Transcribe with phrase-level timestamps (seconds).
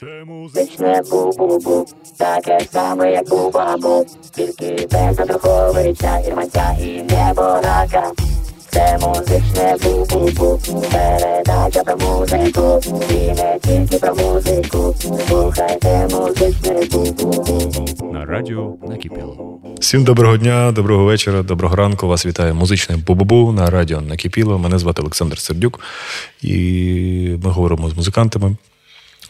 [0.00, 8.12] Це музичне бу-бу-бу, таке саме, як бу-бабу, тільки без Андруховича, Ірманця і неборака.
[8.68, 10.60] Це музичне бу-бу-бу,
[10.92, 12.80] передача про музику,
[13.10, 14.94] і не тільки про музику.
[15.28, 18.12] Слухайте музичне бу-бу-бу.
[18.12, 19.60] На радіо накипіло.
[19.80, 22.06] Всім доброго дня, доброго вечора, доброго ранку.
[22.08, 24.58] Вас вітає музичне бу-бу-бу на радіо Накипіло.
[24.58, 25.80] Мене звати Олександр Сердюк,
[26.42, 28.56] і ми говоримо з музикантами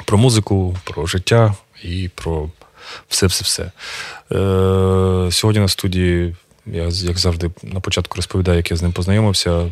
[0.07, 1.55] про музику, про життя
[1.85, 2.49] і про
[3.09, 3.63] все-все-все.
[3.63, 6.37] Е, Сьогодні на студії,
[6.67, 9.71] я як завжди на початку розповідаю, як я з ним познайомився.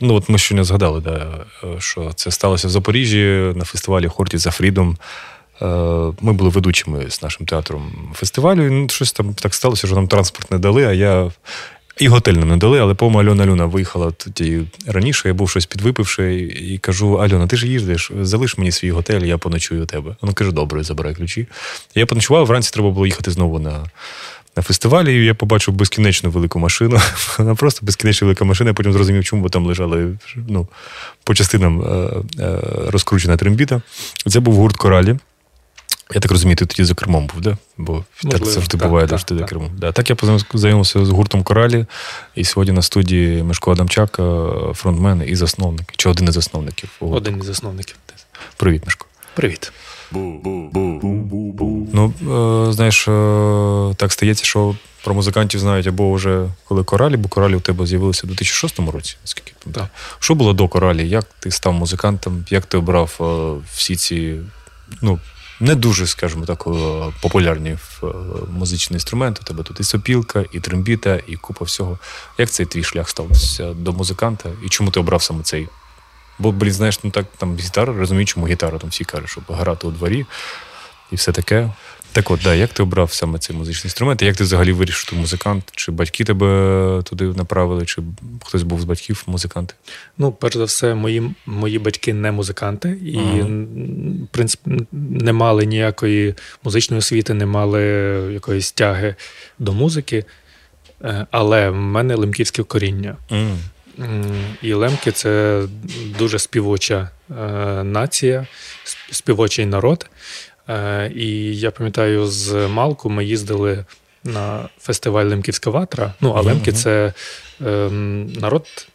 [0.00, 1.44] Ну, от ми щойно згадали, да,
[1.78, 4.96] що це сталося в Запоріжжі на фестивалі Хорті за Фрідом.
[5.62, 5.66] Е,
[6.20, 10.08] Ми були ведучими з нашим театром фестивалю, і ну, щось там так сталося, що нам
[10.08, 11.30] транспорт не дали, а я.
[11.98, 15.66] І готель нам не дали, але по Альона Люна виїхала тоді раніше, я був щось
[15.66, 20.16] підвипивши, і кажу: Альона, ти ж їздиш, залиш мені свій готель, я поночую у тебе.
[20.22, 21.46] Вона каже, добре, забирай ключі.
[21.94, 23.84] Я поночував, вранці треба було їхати знову на,
[24.56, 27.00] на фестивалі, і я побачив безкінечно велику машину.
[27.38, 30.68] Вона просто безкінечно велика машина, я потім зрозумів, чому бо там лежали ну,
[31.24, 32.10] по частинам е,
[32.42, 33.82] е, розкручена трембіта.
[34.26, 35.16] Це був гурт Коралі.
[36.14, 37.56] Я так розумію, ти тоді за кермом був, да?
[37.76, 39.70] Бо так завжди так, буває, так, що ти за кермом.
[39.78, 39.92] Да.
[39.92, 41.86] Так я познайомився з гуртом Коралі,
[42.34, 46.90] і сьогодні на студії Мишко Адамчак, е, фронтмен і засновник, чи один із засновників.
[47.00, 47.96] Один із засновників.
[48.56, 49.06] Привіт, Мишко.
[49.34, 49.72] Привіт.
[51.92, 52.12] Ну,
[52.68, 57.54] е, знаєш, е, так стається, що про музикантів знають або вже коли коралі, бо коралі
[57.54, 59.88] у тебе з'явилися у 2006 році, наскільки я пам'ятаю.
[60.18, 61.08] Що було до коралі?
[61.08, 62.44] Як ти став музикантом?
[62.50, 63.20] Як ти обрав
[63.74, 64.36] всі ці,
[65.02, 65.20] ну,
[65.60, 66.70] не дуже, скажімо так, е,
[67.20, 68.06] популярні е,
[68.50, 69.40] музичні інструменти?
[69.42, 71.98] У тебе тут і сопілка, і трембіта, і купа всього.
[72.38, 74.48] Як цей твій шлях стався до музиканта?
[74.64, 75.68] І чому ти обрав саме цей?
[76.38, 79.86] Бо, блін, знаєш, ну так там гітара, розумію, чому гітара, там всі кажуть, щоб грати
[79.86, 80.26] у дворі
[81.10, 81.72] і все таке.
[82.16, 84.22] Так от, да, як ти обрав саме цей музичний інструмент?
[84.22, 85.64] І як ти взагалі вирішив, що ти музикант?
[85.72, 88.02] Чи батьки тебе туди направили, чи
[88.44, 89.74] хтось був з батьків музиканти?
[90.18, 96.34] Ну, перш за все, мої, мої батьки не музиканти і, в принципі, не мали ніякої
[96.64, 97.82] музичної освіти, не мали
[98.32, 99.14] якоїсь тяги
[99.58, 100.24] до музики.
[101.04, 103.16] Е, Але в мене лемківське коріння.
[103.32, 103.58] М,
[104.62, 105.62] І лемки це
[106.18, 107.34] дуже співоча е,
[107.84, 108.46] нація,
[109.10, 110.06] співочий народ.
[110.68, 113.84] Е, І я пам'ятаю, з Малку ми їздили
[114.24, 116.14] на фестиваль Лемківська ватра.
[116.20, 117.12] Ну, а лемки це
[117.66, 118.88] ем, народ,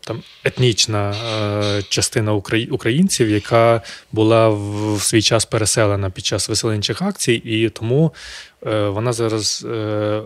[0.00, 3.82] там етнічна е, частина украї- українців, яка
[4.12, 8.14] була в, свій час переселена під час виселенчих акцій, і тому
[8.66, 9.66] е, вона зараз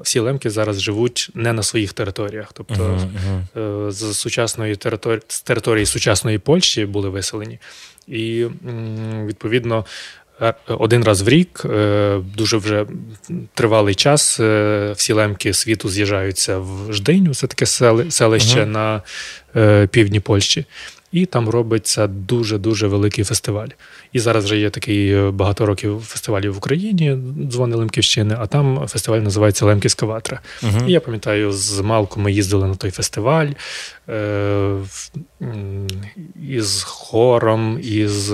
[0.02, 2.52] всі лемки зараз живуть не на своїх територіях.
[2.52, 2.98] Тобто
[3.90, 7.58] з сучасної території з території сучасної Польщі були виселені.
[8.06, 8.46] І
[9.26, 9.84] відповідно.
[10.40, 12.86] Е, Один раз в рік, е, дуже вже
[13.54, 17.66] тривалий час, е, всі лемки світу з'їжджаються в Ждиню, це таке
[18.10, 18.72] селище Мгм.
[18.72, 19.02] на
[19.86, 20.64] півдні Польщі.
[21.12, 23.68] І там робиться дуже-дуже великий фестиваль.
[24.12, 27.16] І зараз вже є такий багато років фестивалі в Україні,
[27.50, 30.40] дзвони Лемківщини, а там фестиваль називається Лемківська ватра.
[30.62, 30.88] Мгм.
[30.88, 33.48] І я пам'ятаю, з Малку ми їздили на той фестиваль
[34.08, 34.76] е,
[36.48, 38.32] із хором, із,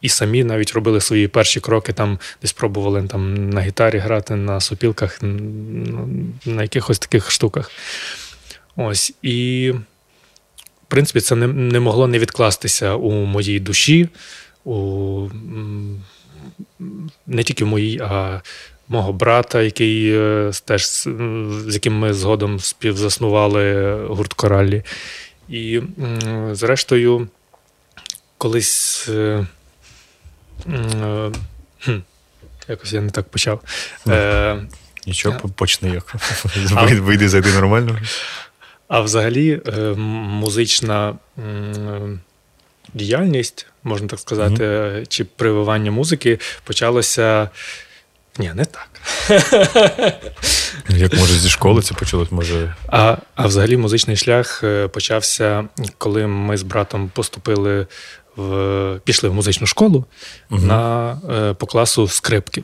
[0.00, 4.60] і самі навіть робили свої перші кроки, там десь пробували там, на гітарі грати, на
[4.60, 5.18] сопілках,
[6.46, 7.70] на якихось таких штуках.
[8.76, 9.14] Ось.
[9.22, 9.70] І,
[10.82, 14.08] в принципі, це не, не могло не відкластися у моїй душі,
[14.64, 15.28] у,
[17.26, 18.40] не тільки в моїй, а
[18.88, 24.82] мого брата, який е, теж з яким ми згодом співзаснували гурт Кораллі.
[25.48, 25.80] І,
[26.52, 27.28] зрештою,
[28.38, 29.08] колись.
[30.66, 31.30] Е,
[32.68, 33.60] Якось я не так почав.
[34.08, 34.56] Е,
[35.06, 36.14] Нічого, почни як.
[37.00, 37.98] Вийди- зайди нормально.
[38.88, 41.14] А взагалі, е, музична
[42.94, 47.48] діяльність, можна так сказати, чи прививання музики почалося.
[48.38, 48.88] Ні, не так.
[50.88, 52.74] Як може зі школи це почалось, може.
[52.86, 55.64] А, а взагалі музичний шлях почався,
[55.98, 57.86] коли ми з братом поступили
[58.38, 60.04] в пішли в музичну школу
[60.50, 60.66] угу.
[60.66, 62.62] на е, по класу скрипки.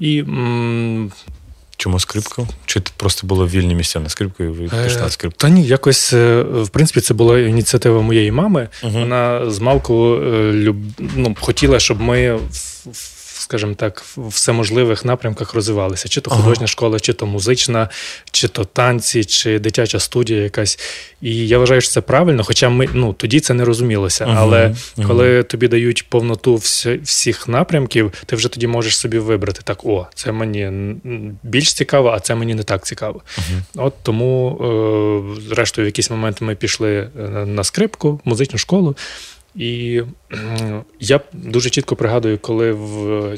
[0.00, 1.12] І м,
[1.76, 2.42] Чому скрипка?
[2.66, 5.38] Чи просто було вільні місця на скрипку і ви пішли на Е, скрипку?
[5.38, 8.68] Та ні, якось, е, в принципі, це була ініціатива моєї мами.
[8.82, 8.92] Угу.
[8.92, 12.40] Вона з малку е, ну, хотіла, щоб ми в,
[12.92, 13.15] в
[13.46, 16.66] скажімо так, в всеможливих напрямках розвивалися: чи то художня ага.
[16.66, 17.88] школа, чи то музична,
[18.30, 20.78] чи то танці, чи дитяча студія якась.
[21.22, 24.24] І я вважаю, що це правильно, хоча ми ну, тоді це не розумілося.
[24.28, 24.40] Ага.
[24.40, 25.08] Але ага.
[25.08, 30.06] коли тобі дають повноту всі, всіх напрямків, ти вже тоді можеш собі вибрати так: о,
[30.14, 30.94] це мені
[31.42, 33.22] більш цікаво, а це мені не так цікаво.
[33.74, 34.58] От тому,
[35.38, 38.96] е, зрештою, в якийсь момент ми пішли е, на скрипку, музичну школу.
[39.56, 40.02] І
[41.00, 43.36] я дуже чітко пригадую, коли в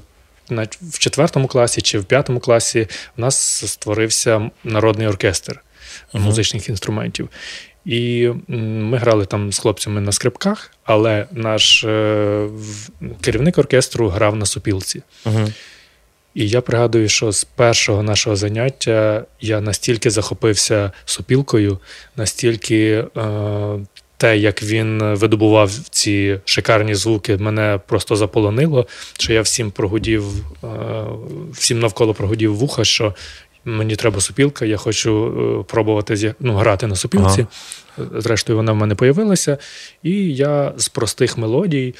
[0.82, 2.86] в четвертому класі чи в п'ятому класі
[3.16, 5.62] в нас створився народний оркестр
[6.14, 6.20] uh-huh.
[6.20, 7.28] музичних інструментів.
[7.84, 12.48] І ми грали там з хлопцями на скрипках, але наш е,
[13.20, 15.02] керівник оркестру грав на супілці.
[15.24, 15.52] Uh-huh.
[16.34, 21.78] І я пригадую, що з першого нашого заняття я настільки захопився супілкою,
[22.16, 23.78] настільки е,
[24.18, 28.86] те, як він видобував ці шикарні звуки, мене просто заполонило.
[29.18, 30.24] Що я всім прогудів,
[30.64, 30.68] е,
[31.52, 33.14] всім навколо прогудів вуха, що
[33.64, 35.26] мені треба супілка, я хочу
[35.60, 37.46] е, пробувати ну, грати на супілці.
[37.98, 38.20] Ага.
[38.20, 39.58] Зрештою, вона в мене появилася,
[40.02, 41.94] і я з простих мелодій.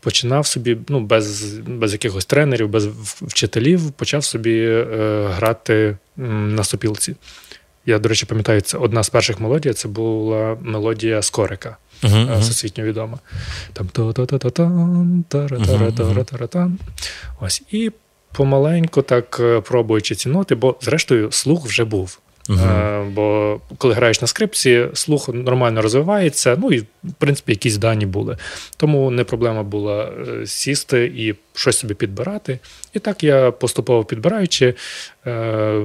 [0.00, 2.86] Починав собі, ну, без без якихось тренерів, без
[3.22, 7.16] вчителів, почав собі е, грати на сопілці.
[7.86, 12.84] Я, до речі, пам'ятаю, це одна з перших мелодій це була мелодія Скорика, uh-huh, всесвітньо
[12.84, 13.18] відома.
[13.72, 13.88] Там
[17.40, 17.62] Ось.
[17.70, 17.92] І
[18.32, 22.18] помаленьку так е, пробуючи ці ноти, бо, зрештою, слух вже був.
[22.48, 23.10] Uh-huh.
[23.10, 28.36] Бо коли граєш на скрипці, слух нормально розвивається, ну і в принципі якісь дані були.
[28.76, 30.10] Тому не проблема була
[30.46, 32.58] сісти і щось собі підбирати.
[32.92, 34.74] І так я поступово підбираючи,
[35.26, 35.80] е,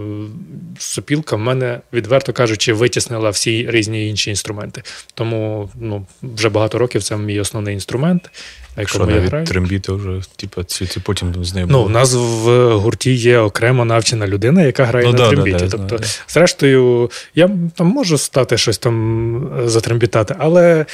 [0.80, 4.84] сопілка в мене, відверто кажучи, витіснила всі різні інші інструменти.
[5.14, 8.30] Тому ну, вже багато років це мій основний інструмент.
[8.78, 9.46] Якщо навіть граю.
[9.46, 13.86] трембіти вже, типу, ці, ці потім з нею Ну, у нас в гурті є окремо
[13.86, 15.58] навчена людина, яка грає ну, на да, трембіті.
[15.58, 20.86] Да, да, тобто, зрештою, я там можу стати щось там затрембітати, але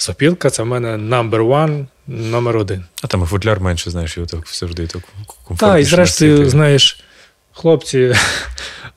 [0.00, 2.84] сопілка це в мене number one, номер один.
[3.02, 5.72] А там і футляр менше, знаєш, і так завжди так комфортніше.
[5.72, 7.00] Так, і зрештою, знаєш,
[7.52, 8.14] хлопці.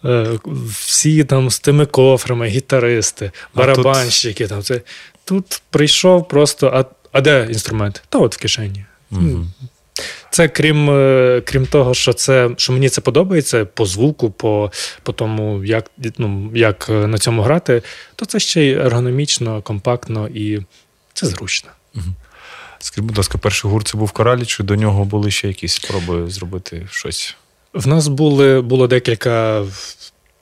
[0.05, 0.27] Е,
[0.69, 4.43] всі там з тими кофрами, гітаристи, барабанщики.
[4.43, 4.49] Тут...
[4.49, 4.81] Там, це,
[5.25, 8.03] Тут прийшов просто, а а де інструмент?
[8.09, 8.85] Та от в кишені.
[9.11, 9.45] Угу.
[10.29, 14.71] Це крім е, крім того, що це, що мені це подобається по звуку, по
[15.03, 17.81] по тому, як ну, як е, на цьому грати,
[18.15, 20.59] то це ще й ергономічно, компактно і
[21.13, 21.69] це зручно.
[21.95, 22.05] Угу.
[22.79, 26.29] Скажіть, будь ласка, перший гурт це був коралі, чи до нього були ще якісь спроби
[26.29, 27.35] зробити щось?
[27.73, 29.65] В нас були, було декілька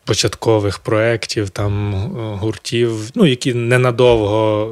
[0.03, 4.69] початкових проєктів, там е, гуртів, ну, які ненадовго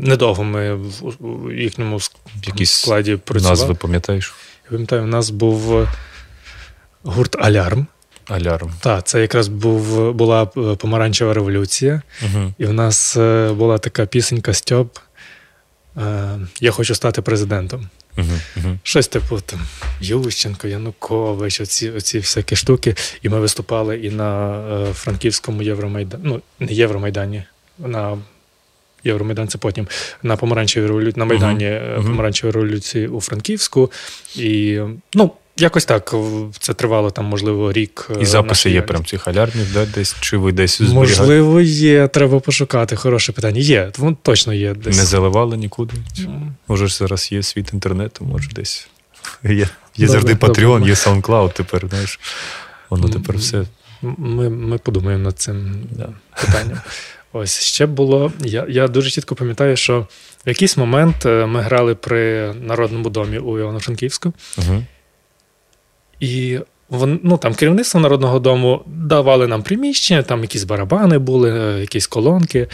[0.00, 1.98] недовго ми в їхньому
[2.46, 3.60] Якісь складі працювали.
[3.60, 4.34] Назви пам'ятаєш?
[4.64, 5.88] Я пам'ятаю, у нас був е,
[7.02, 7.86] гурт Алярм.
[8.30, 8.70] Алярм.
[8.80, 12.54] Так, це якраз був, була е, помаранчева революція, угу.
[12.58, 14.98] і в нас е, була така пісенька Стьоп.
[16.60, 17.88] Я хочу стати президентом.
[18.16, 18.78] Uh-huh, uh-huh.
[18.82, 19.60] Щось типу там
[20.00, 22.94] Ющенко, Янукович, оці оці всякі штуки.
[23.22, 27.42] І ми виступали і на е, Франківському Євромайдані, ну, не Євромайдані,
[27.78, 28.18] на
[29.04, 29.88] Євромайдан це потім
[30.22, 32.02] на помаранчевій революції на Майдані uh-huh.
[32.02, 33.92] Помаранчевої революції у Франківську.
[34.36, 34.80] І
[35.14, 36.14] ну, якось так
[36.58, 38.10] це тривало там, можливо, рік.
[38.20, 41.20] І записи є прям цих алярмів, да, десь чи ви десь зберігаєте?
[41.20, 42.08] Можливо, є.
[42.08, 42.96] Треба пошукати.
[42.96, 43.60] Хороше питання.
[43.60, 44.74] Є, вон точно є.
[44.74, 44.96] десь.
[44.96, 45.94] Не заливали нікуди.
[45.94, 46.48] Mm.
[46.68, 48.88] Може, зараз є світ інтернету, може десь.
[49.44, 49.66] Є є
[50.06, 52.20] добре, завжди Patreon, є SoundCloud тепер, знаєш.
[52.90, 53.64] Воно тепер все.
[54.02, 56.08] Ми ми подумаємо над цим да.
[56.40, 56.80] питанням.
[57.32, 58.32] Ось ще було.
[58.44, 60.06] Я я дуже чітко пам'ятаю, що
[60.46, 64.32] в якийсь момент е, ми грали при Народному домі у Івано-Франківську.
[64.58, 64.82] Угу.
[66.20, 66.58] І
[66.88, 72.06] вон, ну, там керівництво Народного дому давали нам приміщення, там якісь барабани були, е, якісь
[72.06, 72.68] колонки.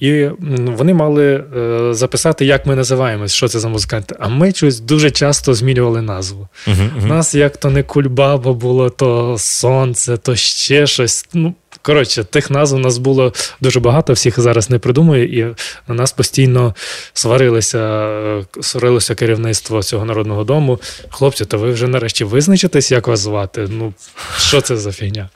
[0.00, 0.28] І
[0.66, 4.16] вони мали е, записати, як ми називаємось, що це за музиканти.
[4.18, 6.48] А ми щось дуже часто змінювали назву.
[6.66, 7.06] У uh-huh, uh-huh.
[7.06, 11.28] нас як то не кульбаба було, то сонце, то ще щось.
[11.34, 15.54] Ну, Коротше, тих назв у нас було дуже багато, всіх зараз не придумую, і
[15.88, 16.74] на нас постійно
[17.12, 20.80] сварилися, е, сварилося керівництво цього народного дому.
[21.10, 23.68] Хлопці, то ви вже нарешті визначитесь, як вас звати?
[23.70, 23.94] Ну,
[24.38, 25.28] що це за фігня?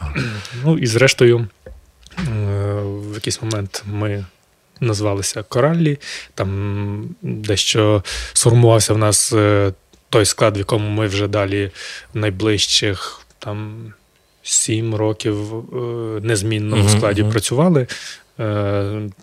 [0.64, 1.48] Ну і зрештою.
[2.18, 2.22] Е,
[2.84, 4.24] в якийсь момент ми
[4.80, 5.98] назвалися Кораллі,
[6.34, 9.72] там дещо сформувався в нас е,
[10.10, 11.70] той склад, в якому ми вже далі
[12.14, 13.92] найближчих там
[14.44, 15.76] сім років е,
[16.22, 17.30] незмінно в складі uh-huh.
[17.30, 17.86] працювали.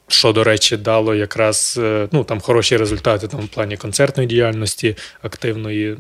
[0.08, 1.80] Що, до речі, дало якраз
[2.12, 5.98] ну, там хороші результати там, в плані концертної діяльності, активної.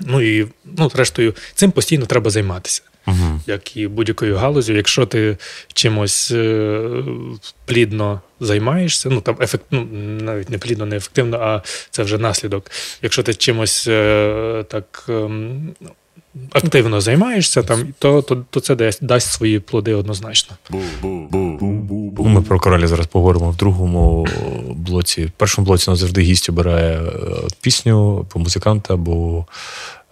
[0.00, 2.82] Ну і ну, зрештою, цим постійно треба займатися.
[3.08, 3.40] Угу.
[3.46, 5.36] Як і будь-якою галузю, якщо ти
[5.72, 6.80] чимось е,
[7.64, 9.88] плідно займаєшся, ну там ефект, ну,
[10.20, 12.70] навіть не плідно, не ефективно, а це вже наслідок.
[13.02, 15.74] Якщо ти чимось е, так ем,
[16.52, 20.56] активно займаєшся, там, то, то, то це дасть, дасть свої плоди однозначно.
[22.18, 24.26] Ми про коралі зараз поговоримо в другому
[24.68, 25.24] блоці.
[25.24, 27.10] В першому блоці нас завжди гість обирає е,
[27.60, 29.46] пісню або музиканта, або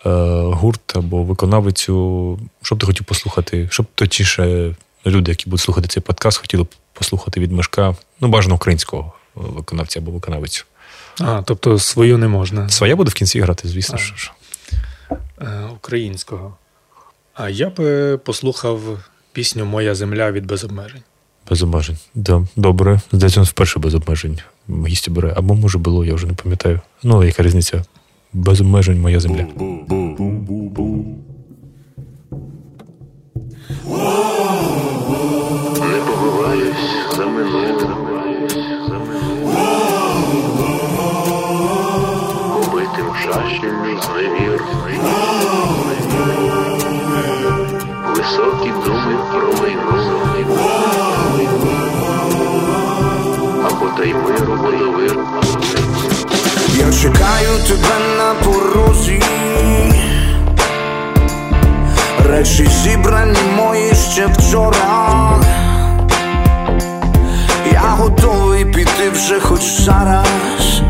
[0.07, 0.11] е,
[0.43, 2.39] гурт, або виконавицю.
[2.63, 3.69] Що б ти хотів послухати?
[3.71, 4.75] Щоб точніше
[5.07, 10.01] люди, які будуть слухати цей подкаст, хотіли б послухати від мешка, ну, бажано українського виконавця
[10.01, 10.65] або виконавицю.
[11.21, 12.69] А, тобто свою не можна.
[12.69, 13.95] Своя буде в кінці грати, звісно.
[13.95, 13.99] А.
[13.99, 14.33] ж.
[15.11, 15.47] Е,
[15.77, 16.57] українського.
[17.35, 18.81] А я би послухав
[19.33, 21.03] пісню Моя земля від без обмежень.
[21.51, 21.97] Без обмежень.
[22.15, 23.01] Да, добре.
[23.13, 24.39] Здається, він вперше без обмежень
[24.87, 25.35] гість бере.
[25.37, 26.81] Або може було, я вже не пам'ятаю.
[27.03, 27.85] Ну, яка різниця?
[28.33, 29.47] Без обмежень моя земля.
[48.17, 50.07] Високі думи про майно.
[53.67, 55.19] Або та й миру водовир.
[56.79, 59.23] Я чекаю тебе на порозі.
[62.29, 64.79] Речі зібрані мої ще вчора.
[67.73, 70.83] Я готовий піти вже хоч зараз.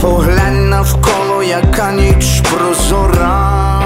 [0.00, 0.43] Поглянь
[0.74, 3.80] навколо, яка ніч прозора.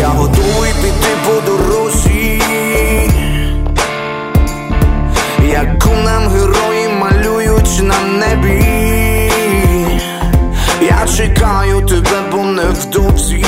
[0.00, 2.42] Я готовий піти по дорозі.
[5.50, 9.32] Яку нам герої малюють на небі.
[10.82, 13.44] Я чекаю тебе, бо невдовзі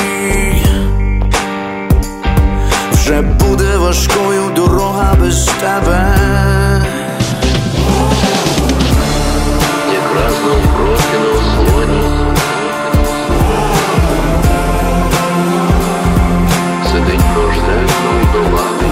[2.92, 6.16] Вже буде важкою дорога без тебе.
[10.20, 12.02] Якраз навпроти на ослоні.
[16.92, 18.90] Сидить прожденно вдований.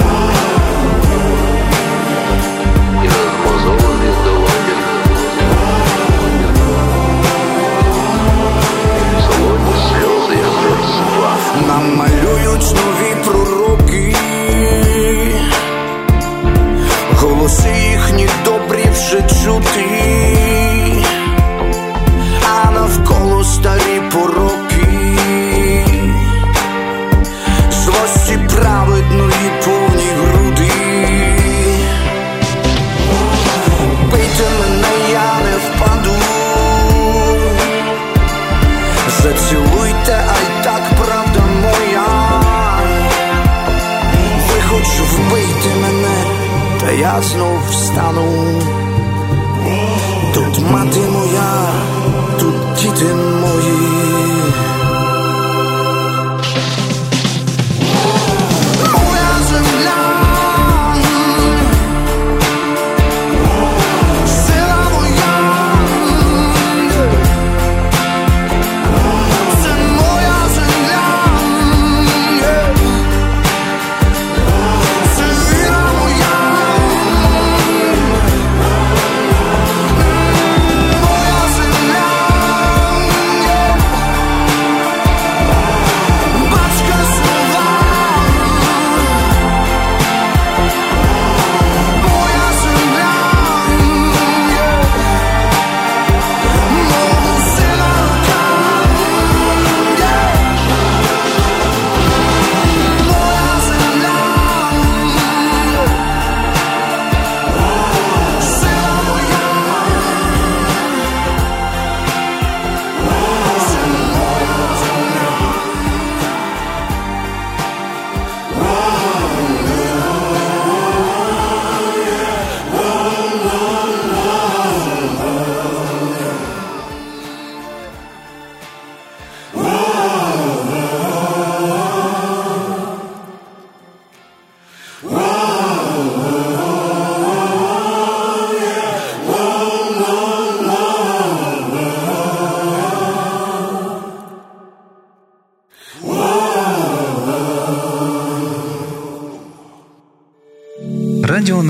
[3.05, 4.15] І на змозованих
[9.27, 11.37] солоні сльози, як росла.
[11.69, 14.17] Нам малюють нові пророки,
[17.21, 19.85] голоси їхні добрі вже чути,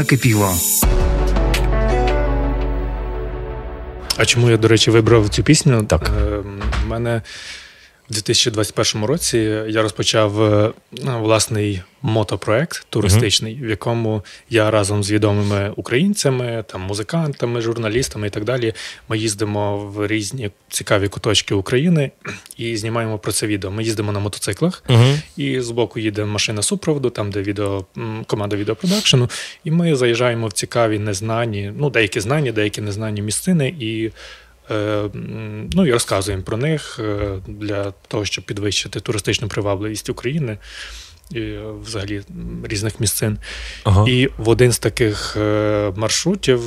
[0.08, 0.54] накипіло.
[4.16, 5.84] А чому я, до речі, вибрав цю пісню?
[5.84, 6.10] Так.
[6.82, 7.22] У в мене
[8.10, 9.38] в 2021 році
[9.68, 10.72] я розпочав е,
[11.04, 18.44] власний мотопроект туристичний, в якому я разом з відомими українцями, там музикантами, журналістами і так
[18.44, 18.72] далі.
[19.08, 22.10] Ми їздимо в різні цікаві куточки України
[22.56, 23.70] і знімаємо про це відео.
[23.70, 25.04] Ми їздимо на мотоциклах, Угу.
[25.36, 27.84] і збоку їде машина супроводу, там де відео
[28.26, 29.30] команда відеопродакшену,
[29.64, 34.10] і ми заїжджаємо в цікаві незнані, ну деякі знані, деякі незнані місцини і.
[34.70, 35.10] Е,
[35.72, 40.58] Ну і розказуємо про них е, для того, щоб підвищити туристичну привабливість України
[41.30, 42.22] і е, взагалі
[42.64, 43.38] різних місцин.
[43.84, 44.04] Ага.
[44.08, 45.36] І в один з таких
[45.96, 46.60] маршрутів,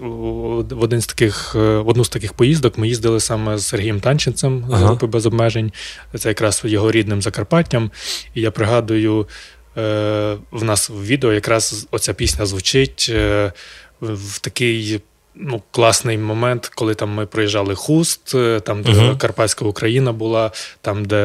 [0.00, 4.64] в один з таких, в одну з таких поїздок ми їздили саме з Сергієм Танченцем
[4.70, 5.72] з групи без обмежень.
[6.18, 7.90] Це якраз його рідним Закарпаттям.
[8.34, 9.26] І я пригадую,
[10.50, 13.12] в нас в відео якраз оця пісня звучить
[14.00, 15.00] в такий.
[15.40, 19.18] Ну, класний момент, коли там ми проїжджали хуст, е, там, де Мгм.
[19.18, 21.16] Карпатська Україна була, там, де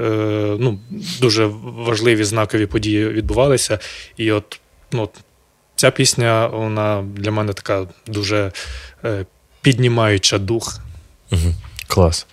[0.00, 0.78] е, ну,
[1.20, 3.78] дуже важливі знакові події відбувалися.
[4.16, 4.60] І от,
[4.92, 5.10] ну, от
[5.76, 8.52] ця пісня, вона для мене така дуже
[9.04, 9.26] е,
[9.62, 10.78] піднімаюча дух.
[11.32, 11.54] Угу.
[11.88, 12.26] Клас.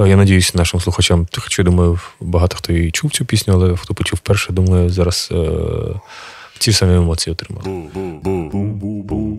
[0.00, 3.76] Е, Я надіюсь, нашим слухачам, хоча я думаю, багато хто і чув цю пісню, але
[3.76, 5.36] хто почув вперше, думаю, зараз е,
[6.64, 7.64] ці самі емоції отримали.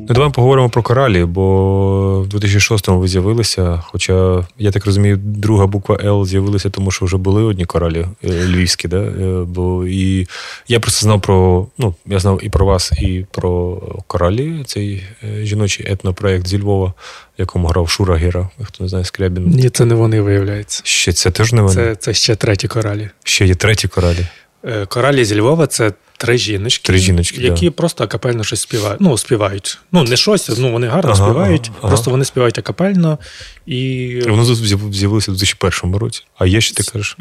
[0.07, 3.83] Ну, давай поговоримо про коралі, бо в 2006-му ви з'явилися.
[3.85, 8.29] Хоча, я так розумію, друга буква Л з'явилася, тому що вже були одні коралі е,
[8.29, 8.97] львівські, да?
[8.97, 10.27] Е, Бо і
[10.67, 15.45] я просто знав про, ну, я знав і про вас, і про коралі, цей е,
[15.45, 16.93] жіночий етнопроект зі Львова, в
[17.37, 19.47] якому грав Шура Гера, хто не знає, Скрябін.
[19.47, 20.81] Ні, це не вони виявляється.
[20.85, 21.73] Ще це теж не вони.
[21.73, 23.09] Це, це ще треті коралі.
[23.23, 24.27] Ще є треті коралі.
[24.65, 27.71] Е, Коралі зі Львова це три жіночки, Три жіночки, які да.
[27.71, 29.01] просто акапельно щось співають.
[29.01, 29.79] Ну, співають.
[29.91, 31.87] Ну, не щось, ну вони гарно Ага, співають, ага.
[31.87, 33.19] просто вони співають акапельно
[33.65, 34.19] і.
[34.27, 36.23] Воно з'яв- з'явилося в 2001 році.
[36.37, 37.17] А є ще ти кажеш?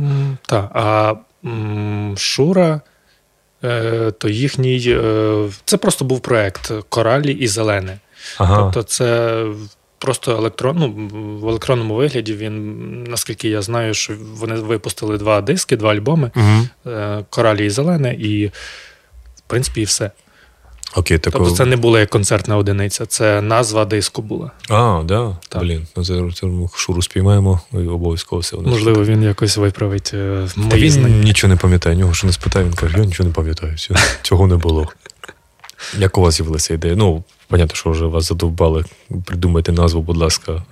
[0.46, 2.80] Так, а м, Шура,
[3.64, 4.84] е, то їхній.
[4.88, 7.98] Е, це просто був проект Коралі і Зелене.
[8.38, 8.62] Ага.
[8.62, 9.44] Тобто, це
[10.04, 11.08] просто електрон, ну,
[11.40, 16.92] в електронному вигляді він, наскільки я знаю, що вони випустили два диски, два альбоми Угу.
[16.94, 18.46] е, Коралі і Зелене, і
[19.37, 20.11] в принципі і все.
[20.96, 21.33] Окей, так.
[21.33, 24.50] Тобто це не була як концертна одиниця, це назва диску була.
[24.68, 25.37] А, да?
[25.48, 25.62] Так.
[25.62, 28.57] Блін, ну це, це шуру спіймаємо і обов'язково все.
[28.57, 32.64] нас Можливо, він якось виправить е, мої він нічого не пам'ятає, нього що не спитав,
[32.64, 33.76] він каже, я нічого не пам'ятаю,
[34.22, 34.88] цього не було.
[35.99, 36.94] Як у вас з'явилася ідея?
[36.97, 38.85] Ну, понятно, що вже вас задовбали.
[39.25, 40.62] Придумайте назву, будь ласка.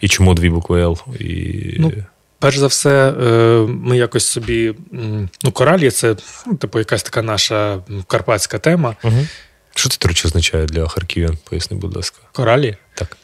[0.00, 0.98] І чому дві букви Л?
[1.20, 1.76] І...
[1.78, 1.92] Ну,
[2.38, 4.74] Перш за все, е, ми якось собі.
[5.42, 8.96] Ну, коралі це ну, типу якась така наша карпатська тема.
[9.04, 9.26] угу.
[9.74, 11.38] Що це, до речі, означає для харків'ян?
[11.50, 12.18] Поясни, будь ласка.
[12.32, 12.76] Коралі.
[12.94, 13.16] Так.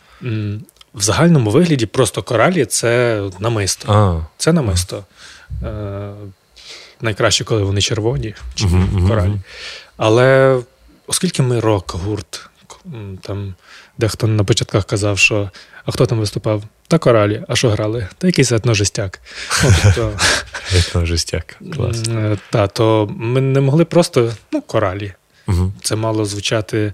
[0.94, 3.92] В загальному вигляді просто коралі це намисто.
[3.92, 5.04] А, Це намисто.
[5.62, 6.10] Е,
[7.00, 9.28] найкраще, коли вони червоні, чи мгм, коралі.
[9.28, 9.42] мгм.
[9.96, 10.58] Але
[11.10, 12.48] оскільки ми рок-гурт,
[13.20, 13.54] там
[13.98, 15.50] дехто на початках казав, що
[15.84, 16.62] а хто там виступав?
[16.88, 18.08] Та коралі, а що грали?
[18.18, 19.20] Та якийсь етножестяк.
[19.64, 20.12] Ну, тобто,
[20.76, 21.06] етно.
[21.76, 22.08] Клас.
[22.08, 25.12] е, та, то ми не могли просто ну, коралі.
[25.48, 25.72] Угу.
[25.82, 26.92] Це мало звучати.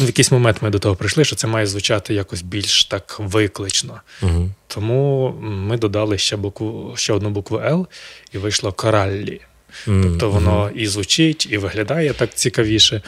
[0.00, 3.16] Ну, в якийсь момент ми до того прийшли, що це має звучати якось більш так
[3.18, 4.00] виклично.
[4.22, 4.50] Угу.
[4.66, 7.86] Тому ми додали ще букву, ще одну букву Л,
[8.32, 9.40] і вийшло кораллі.
[9.84, 13.02] Тобто воно і звучить, і виглядає так цікавіше.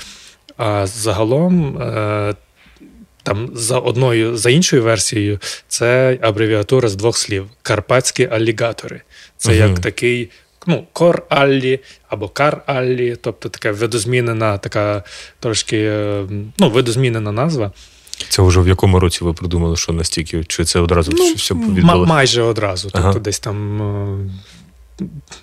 [0.58, 2.34] А загалом, е,
[3.22, 9.00] там за одною, за іншою версією, це абревіатура з двох слів: карпатські алігатори.
[9.36, 9.58] Це Мгм.
[9.70, 10.30] як такий.
[10.66, 15.02] Ну, кор-аллі або кар-аллі, тобто така видозмінена, така
[15.40, 16.24] трошки е,
[16.58, 17.72] ну, видозмінена назва.
[18.28, 20.44] Це вже в якому році ви придумали, що настільки?
[20.44, 22.08] Чи це одразу Ну, все відбулося?
[22.12, 22.90] майже одразу.
[22.90, 23.18] Тобто Ага.
[23.18, 24.30] десь там е,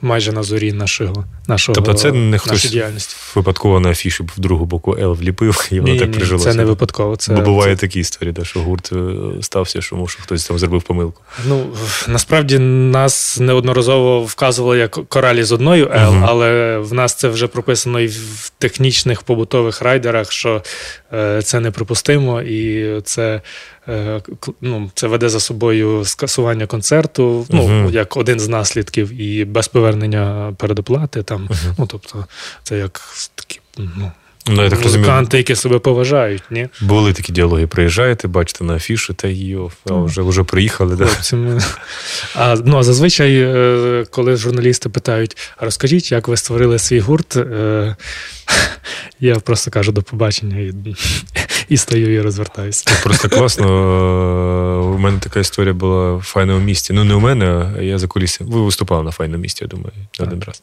[0.01, 3.15] майже на зорі нашого, нашого Тобто це не хтось діяльності.
[3.35, 6.51] випадково на афіші в другу боку Л вліпив, і воно Ні, так ні, прижилося.
[6.51, 7.15] це не випадково.
[7.15, 8.97] Це, Бо бувають це- такі історії, да, що гурт е,
[9.41, 11.21] стався, що може хтось там зробив помилку.
[11.47, 11.65] ну,
[12.07, 16.23] насправді нас неодноразово вказували як коралі з одною L, Мгм.
[16.27, 20.63] але в нас це вже прописано і в технічних побутових райдерах, що
[21.13, 23.41] е, це неприпустимо, і це,
[24.61, 27.89] ну, це веде за собою скасування концерту, ну, Мгм.
[27.93, 31.23] як один з наслідків, і без повернення передоплати.
[31.23, 32.25] Там, ну, тобто,
[32.63, 33.01] це як
[33.35, 33.59] такі.
[33.77, 34.11] Ну,
[34.47, 36.67] Ну, я так розумію, музиканти, які себе поважають, ні?
[36.81, 37.67] були такі діалоги.
[37.67, 40.95] Приїжджаєте, бачите на афіші, та йо, а вже, вже приїхали.
[40.95, 41.07] Да?
[42.35, 47.37] А, ну, а зазвичай, е, коли журналісти питають, а розкажіть, як ви створили свій гурт,
[47.37, 47.95] е,
[49.19, 50.73] я просто кажу до побачення і,
[51.69, 52.85] І стою і розвертаюся.
[53.03, 53.67] Просто класно.
[54.95, 56.93] У мене така історія була в файному місті.
[56.93, 58.49] Ну, не у мене, а я за кулісами.
[58.49, 60.61] Ви виступали на файному місті, я думаю, не один раз.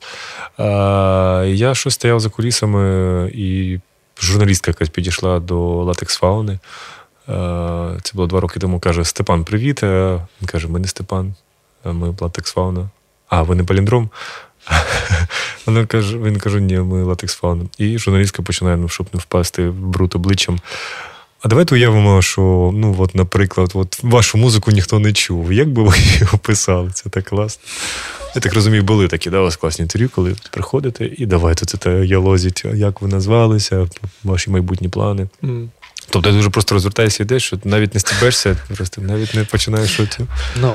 [0.59, 3.79] А, Я щось стояв за кулісами, і
[4.21, 6.59] журналістка якась підійшла до латекс фауни.
[8.03, 8.81] Це було два роки тому.
[8.81, 9.83] Каже: Степан, привіт.
[9.83, 11.35] Він каже: Ми не Степан,
[11.85, 12.91] ми латекс фауна.
[13.29, 14.11] А, ви не паліндром?
[15.67, 17.65] Вона каже, він каже, ні, ми латекс фауна.
[17.79, 20.61] І журналістка починає, ну, щоб не впасти в брут обличчям.
[21.43, 25.53] А давайте уявимо, що, ну, от, наприклад, от вашу музику ніхто не чув.
[25.53, 26.91] Як би ви її описали?
[26.95, 27.63] Це так класно.
[28.35, 31.79] Я так розумію, були такі, да, у вас класні інтерв'ю, коли приходите, і давайте це
[31.79, 33.89] те ялозіть, як ви назвалися,
[34.25, 35.29] ваші майбутні плани.
[35.45, 35.71] М.
[36.11, 40.01] Тобто ти дуже просто розвертаєшся і йдеш, що навіть не стебешся, просто навіть не починаєш.
[40.61, 40.75] Ну,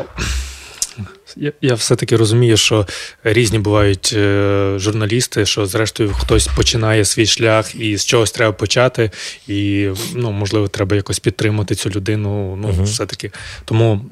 [1.35, 2.87] я, я все-таки розумію, що
[3.23, 9.11] різні бувають е, журналісти, що зрештою хтось починає свій шлях і з чогось треба почати,
[9.47, 12.55] і ну, можливо, треба якось підтримати цю людину.
[12.61, 12.83] Ну, Мгм.
[12.83, 13.31] все-таки.
[13.65, 14.05] Тому.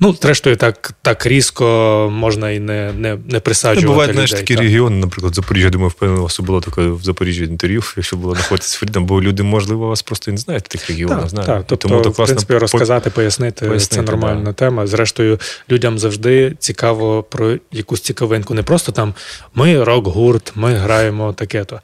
[0.00, 1.64] Ну, зрештою, так, так різко
[2.12, 3.86] можна і не, не, не присаджувати.
[3.86, 4.62] Ну, бувають, знаєш, такі так.
[4.62, 8.78] регіони, наприклад, Запоріжжя, думаю, впевнено, у вас було таке в Запоріжжі інтерв'ю, якщо було знаходитися
[8.78, 11.20] Фрідом, бо люди, можливо, вас просто і не знають в тих регіонах.
[11.20, 11.46] Так, знають.
[11.46, 11.64] так.
[11.66, 14.52] Тобто, тому то в класно принципі, розказати, пояснити, пояснити, це нормальна да.
[14.52, 14.86] тема.
[14.86, 18.54] Зрештою, людям завжди цікаво про якусь цікавинку.
[18.54, 19.14] Не просто там
[19.54, 21.80] ми рок-гурт, ми граємо таке-то.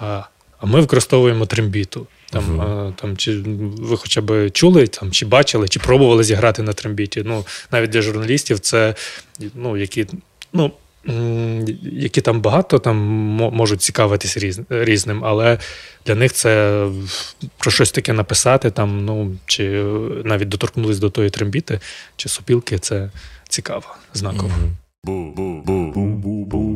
[0.00, 0.22] А
[0.62, 2.06] ми використовуємо трембіту.
[2.36, 3.40] Там, а, там, чи
[3.78, 7.22] ви хоча б чули, там, чи бачили, чи пробували зіграти на трембіті.
[7.26, 8.94] Ну, навіть для журналістів це
[9.54, 10.06] ну, які.
[10.52, 10.72] Ну,
[11.82, 12.96] які там багато там
[13.52, 15.58] можуть цікавитись різ, різним, але
[16.06, 16.84] для них це
[17.56, 19.82] про щось таке написати, там, ну, чи
[20.24, 21.80] навіть доторкнулись до тої трембіти,
[22.16, 23.10] чи сопілки, це
[23.48, 24.52] цікаво, знаково.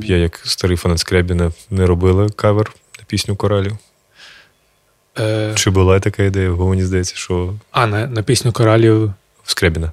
[0.04, 3.78] Я, як старий фанат Скрябіна, не робила кавер на пісню коралів.
[5.20, 6.50] Е, Чи була така ідея?
[6.50, 9.12] Бо мені здається, що а, на, на пісню коралів.
[9.44, 9.92] в Скребіна?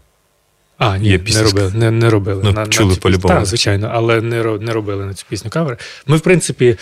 [0.78, 1.72] А, ні, Є не робили.
[1.76, 2.42] Не, не робили.
[2.46, 3.34] Ну, на, чули на цю по-любому.
[3.36, 5.78] Так, звичайно, але не, не робили на цю пісню кавер.
[6.08, 6.78] Ми, в принципі,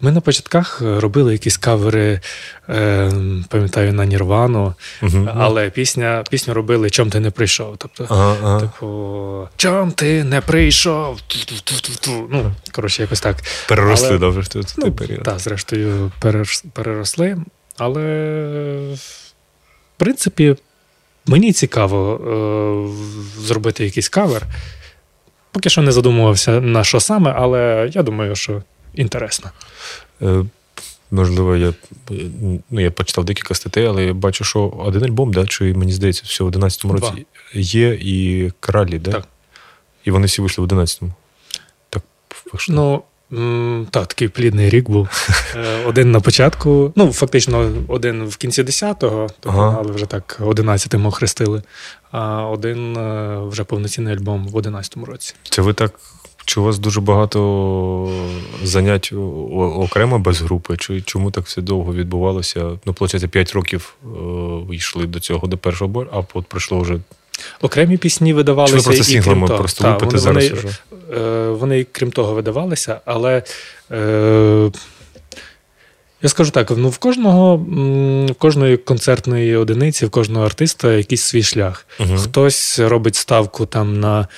[0.00, 2.20] ми на початках робили якісь кавери,
[2.68, 3.12] е,
[3.48, 5.30] пам'ятаю, на Нірвану, Мгм.
[5.36, 7.74] але пісня, пісню робили Чом ти не прийшов.
[7.78, 8.60] Тобто, ага.
[8.60, 11.20] Типу, чом ти не прийшов?
[12.30, 13.36] Ну, коротше, якось так.
[13.68, 15.22] Переросли але- добре в той Ну, період.
[15.22, 16.12] так, зрештою,
[16.72, 17.36] переросли.
[17.78, 18.02] Але,
[18.94, 19.24] в
[19.96, 20.56] принципі,
[21.26, 24.42] мені цікаво е, зробити якийсь кавер.
[25.52, 28.62] Поки що не задумувався на що саме, але я думаю, що
[28.94, 29.50] інтересно.
[30.22, 30.44] Е,
[31.10, 31.74] Можливо, я,
[32.70, 36.22] ну, я почитав декілька статей, але я бачу, що один альбом, да, чи мені здається,
[36.26, 37.24] все в 11-му році Два.
[37.54, 39.10] є і Кралі, да?
[39.12, 39.24] Так.
[40.04, 41.12] І вони всі вийшли в 11-му.
[41.90, 42.02] Так.
[42.68, 43.02] Ну,
[43.90, 45.08] так, такий плідний рік був.
[45.56, 49.78] Е, Один на початку, ну, фактично, один в кінці 10-го, тобто, Ага.
[49.82, 51.62] але вже так 11-му охрестили,
[52.10, 55.34] а один е, вже повноцінний альбом в 11-му році.
[55.50, 56.00] Це ви так.
[56.44, 58.10] Чи у вас дуже багато
[58.62, 59.12] занять
[59.58, 60.76] окремо без групи?
[60.76, 62.60] Чи чому так все довго відбувалося?
[62.60, 66.98] Ну, виходить, 5 років е, йшли до цього до першого бою, а от пройшло вже.
[67.60, 68.90] Окремі пісні Чи ви видавалися.
[68.90, 70.68] просто і крім того, просто Та, вони, зараз Вони, уже?
[71.20, 73.42] е, вони, крім того, видавалися, але.
[73.90, 74.70] Е,
[76.22, 81.42] я скажу так: ну, в кожного в кожної концертної одиниці, в кожного артиста якийсь свій
[81.42, 81.86] шлях.
[82.00, 82.18] Мгм.
[82.18, 84.28] Хтось робить ставку там на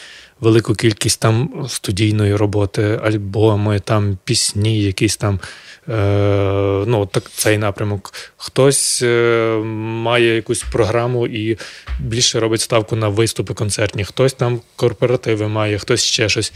[0.40, 5.40] велику кількість там студійної роботи, альбоми, там пісні, якісь там.
[5.88, 8.12] Е, ну, так, цей напрямок.
[8.36, 9.56] Хтось е,
[10.02, 11.58] має якусь програму і
[12.00, 16.52] більше робить ставку на виступи концертні, хтось там корпоративи має, хтось ще щось.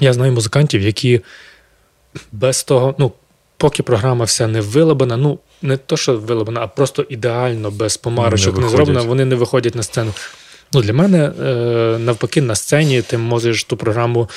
[0.00, 1.20] Я знаю музикантів, які
[2.32, 3.12] без того, ну,
[3.56, 8.56] поки програма вся не вилабана, ну, не то, що вилабана, а просто ідеально, без помарочок
[8.56, 10.12] Не не, зроблена, вони не виходять на сцену.
[10.74, 14.28] Ну, для мене, е, навпаки, на сцені ти можеш ту програму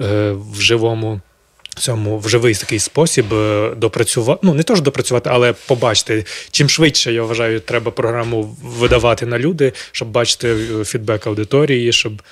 [0.00, 1.20] е, в живому.
[1.78, 4.40] Цьому в живий такий спосіб е, допрацювати.
[4.42, 6.24] Ну, не то ж допрацювати, але побачити.
[6.50, 12.22] Чим швидше, я вважаю, треба програму видавати на люди, щоб бачити фідбек аудиторії, щоб,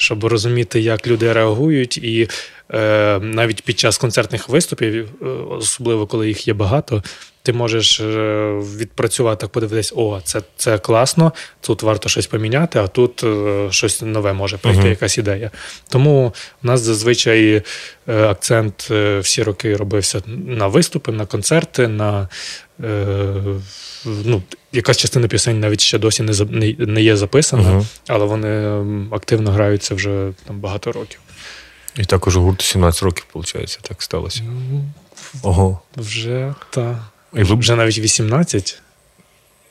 [0.00, 1.98] щоб розуміти, як люди реагують.
[1.98, 2.28] І
[2.74, 7.02] е, навіть під час концертних виступів, е, особливо коли їх є багато,
[7.42, 8.04] ти можеш е,
[8.76, 14.02] відпрацювати, так подивитись, о, це, це класно, тут варто щось поміняти, а тут е, щось
[14.02, 14.90] нове може прийти, Мгм.
[14.90, 15.50] якась ідея.
[15.88, 16.32] Тому
[16.62, 17.62] у нас зазвичай
[18.08, 22.28] е, акцент всі роки робився на виступи, на концерти, на
[24.04, 27.86] ну, якась частина пісень навіть ще досі не, не, не є записана, Мгм.
[28.06, 31.20] але вони активно граються вже там багато років.
[31.96, 34.42] І також у гурту 17 років, виходить, так сталося.
[34.44, 34.84] Ну,
[35.42, 35.80] Ого.
[35.96, 37.04] Вже та.
[37.34, 38.82] І ви Вже навіть 18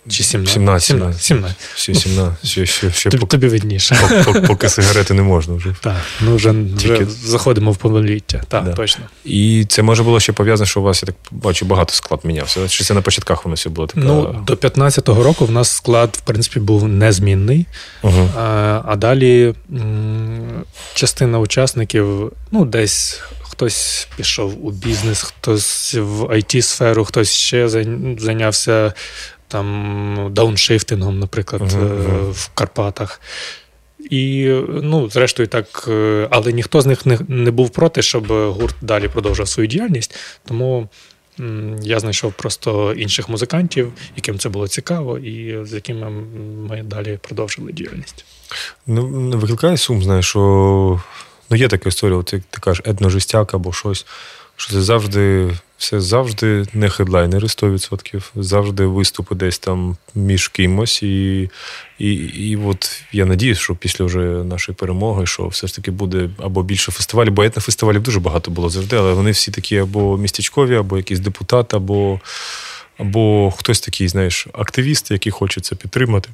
[0.10, 0.54] чи 17?
[0.54, 1.22] 17, 17.
[1.22, 1.56] 17.
[1.76, 4.24] ще 17, ще, ще, ще Тобі, поки, тобі видніше.
[4.26, 5.76] поки, поки сигарети не можна вже.
[5.82, 8.42] Так, ну вже, вже Тільки- заходимо в повноліття.
[8.48, 8.74] Так, Да.
[8.74, 9.06] точно.
[9.26, 12.68] І це може було ще пов'язано, що у вас, я так бачу, багато склад мінявся.
[12.68, 14.02] Чи це на початках воно все було таке?
[14.04, 17.66] Ну, до 15-го року в нас склад, в принципі, був незмінний.
[18.04, 18.30] угу.
[18.38, 26.62] А, а далі м, частина учасників, ну, десь хтось пішов у бізнес, хтось в it
[26.62, 27.70] сферу хтось ще
[28.20, 28.94] зайнявся
[29.50, 31.86] там дауншифтингом, наприклад, е,
[32.32, 33.22] в Карпатах.
[34.10, 38.76] І, ну, зрештою, так, е, але ніхто з них не, не був проти, щоб гурт
[38.82, 40.16] далі продовжував свою діяльність.
[40.46, 40.90] Тому
[41.82, 46.10] я знайшов просто інших музикантів, яким це було цікаво, і з якими
[46.70, 48.26] ми далі продовжили діяльність.
[48.88, 51.02] Ну, не викликає сум, знаєш, що
[51.50, 54.06] ну, є така історія, от як ти кажеш, етножестяк або щось,
[54.60, 61.04] що це завжди, все завжди не хедлайнери 100%, завжди виступи десь там між кимось.
[61.04, 61.50] І,
[62.00, 66.30] і, і от я надіюсь, що після вже нашої перемоги, що все ж таки буде
[66.38, 70.76] або більше фестивалів, бо етнофестивалів дуже багато було завжди, але вони всі такі або містечкові,
[70.76, 72.20] або якийсь депутат, або,
[72.98, 76.30] або хтось такий, знаєш, активіст, який хоче це підтримати.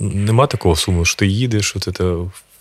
[0.00, 1.90] Нема такого суму, що ти їдеш, що ти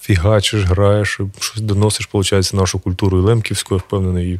[0.04, 4.39] фігачиш, граєш, щось доносиш, виходить, нашу культуру і лемківську, я впевнений, і,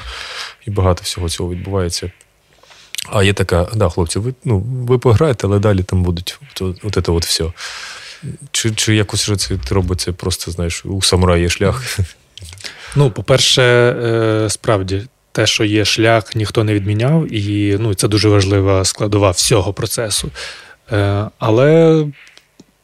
[0.66, 2.12] і багато всього цього відбувається.
[3.10, 7.06] А є така, да, хлопці, ви, ну, ви пограєте, але далі там будуть от, от
[7.06, 7.46] це от все.
[8.52, 12.00] Чи, чи якось же це робиться просто, знаєш, у самураї є шлях?
[12.96, 18.30] Ну, по-перше, е, справді, те, що є шлях, ніхто не відміняв, і ну, це дуже
[18.30, 20.32] важлива складова всього процесу.
[20.92, 22.06] Е, Але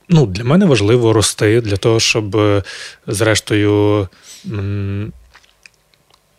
[0.10, 2.63] ну, для мене важливо рости для того, щоб, е,
[3.08, 4.08] зрештою,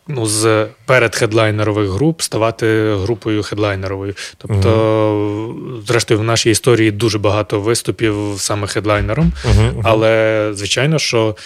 [0.09, 4.15] ну, з передхедлайнерових груп ставати групою хедлайнеровою.
[4.39, 5.55] Тобто,
[5.87, 9.33] зрештою, в нашій історії дуже багато виступів саме хедлайнером.
[9.83, 11.37] Але звичайно, що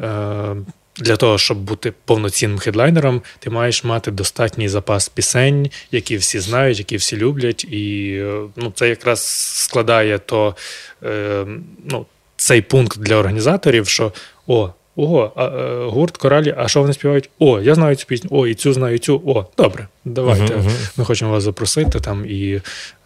[0.00, 0.56] е,
[1.00, 6.78] для того, щоб бути повноцінним хедлайнером, ти маєш мати достатній запас пісень, які всі знають,
[6.78, 7.64] які всі люблять.
[7.64, 10.56] І е, ну, це якраз складає то,
[11.02, 11.46] е,
[11.84, 14.12] ну, цей пункт для організаторів, що
[14.46, 14.70] о.
[14.96, 17.30] Ого, а, е, гурт коралі, а що вони співають?
[17.38, 19.22] О, я знаю цю пісню, о, і цю знаю, і цю.
[19.26, 20.54] О, добре, давайте.
[20.56, 20.76] Мгм, мгм.
[20.96, 22.60] Ми хочемо вас запросити там, і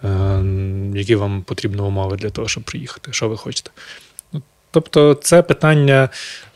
[0.04, 0.42] е,
[0.94, 3.12] які вам потрібні умови для того, щоб приїхати.
[3.12, 3.70] Що ви хочете?
[4.32, 6.08] Ну, Тобто, це питання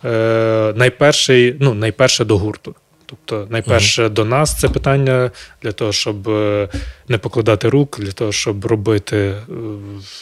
[0.04, 2.74] е, найперше, ну, найперше до гурту.
[3.06, 5.30] Тобто, найперше до нас це питання
[5.62, 6.68] для того, щоб е,
[7.08, 9.34] не покладати рук, для того, щоб робити, е,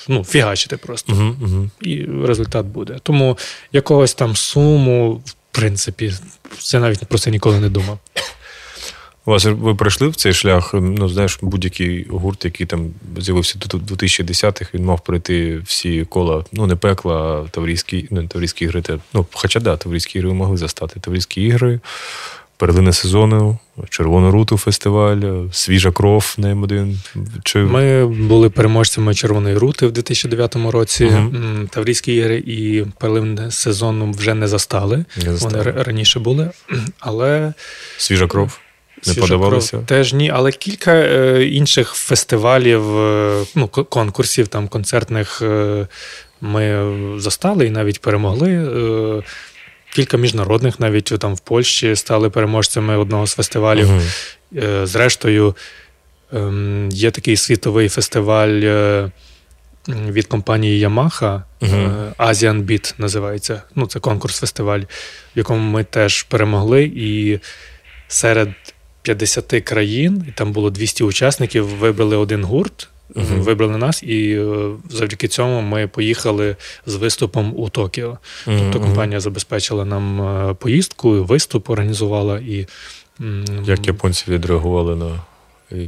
[0.09, 1.13] ну, фігачити просто.
[1.13, 1.71] Угу.
[1.81, 2.97] І результат буде.
[3.03, 3.39] Тому
[3.73, 6.13] якогось там суму, в принципі,
[6.59, 7.99] це навіть про це ніколи не думав.
[9.29, 10.71] У вас ви пройшли в цей шлях?
[10.75, 16.67] Ну, знаєш, будь-який гурт, який там з'явився до 2010-х, він мав пройти всі кола, ну
[16.67, 18.83] не пекла, а таврійські, ну, таврійські ігри.
[19.15, 21.01] Ну, хоча да, таврійські ігри могли застати.
[21.01, 21.81] Таврійські ігри,
[22.57, 23.59] перлини сезону,
[23.89, 26.97] Червону руту фестиваль, свіжа кров на М1.
[27.45, 27.59] Чи...
[27.59, 31.05] Ми були переможцями червоної рути в 2009 році.
[31.05, 35.05] М, Таврійські ігри і переливне сезону вже не застали.
[35.25, 35.73] Не застали.
[35.73, 36.51] Вони раніше були,
[37.01, 37.53] але
[37.99, 38.59] Свіжа кров.
[39.07, 39.71] Не «Свіжа подавалося?
[39.71, 45.87] кров» Теж ні, але кілька е, інших фестивалів, е, ну, конкурсів там концертних е,
[46.41, 48.51] ми застали і навіть перемогли.
[48.51, 49.23] Е,
[49.95, 53.91] Кілька міжнародних навіть там в Польщі стали переможцями одного з фестивалів.
[54.57, 55.57] Е, Зрештою,
[56.33, 59.11] ем, є такий світовий фестиваль е,
[59.89, 61.67] від компанії Yamaha, е,
[62.19, 63.63] Asian Beat називається.
[63.75, 64.81] Ну, це конкурс-фестиваль,
[65.35, 66.93] в якому ми теж перемогли.
[66.97, 67.39] І
[68.09, 68.49] серед
[69.07, 72.89] 50 країн, і там було 200 учасників, вибрали один гурт.
[73.15, 73.41] Мгм.
[73.41, 78.19] Вибрали нас, і е, завдяки цьому ми поїхали з виступом у Токіо.
[78.45, 82.67] Тобто компанія забезпечила нам е, поїздку, виступ організувала і
[83.65, 85.21] Як японці відреагували на.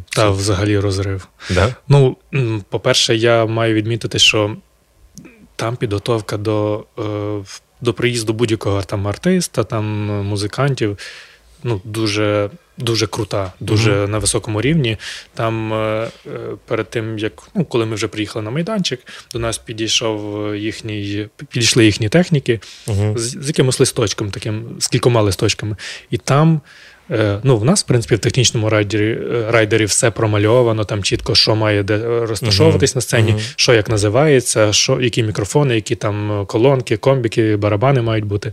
[0.08, 1.28] та взагалі розрив.
[1.50, 1.74] Да?
[1.88, 2.16] Ну,
[2.68, 4.56] по-перше, я маю відмітити, що
[5.56, 7.02] там підготовка до, е,
[7.80, 9.84] до приїзду будь-якого там артиста, там
[10.26, 10.98] музикантів.
[11.64, 14.96] Ну, дуже, дуже крута, дуже на високому рівні.
[15.34, 15.76] Там е,
[16.26, 16.30] е,
[16.66, 19.00] перед тим, як ну, коли ми вже приїхали на майданчик,
[19.32, 23.18] до нас підійшов їхній, підійшли їхні техніки Угу.
[23.18, 25.76] з, з якимось листочком, таким, з кількома листочками.
[26.10, 26.60] І там,
[27.10, 29.18] е, ну, в нас, в принципі, в технічному райдері,
[29.48, 33.40] райдері все промальовано, там чітко, що має де розташовуватись на сцені, Мгм.
[33.56, 38.52] що як називається, що, які мікрофони, які там колонки, комбіки, барабани мають бути.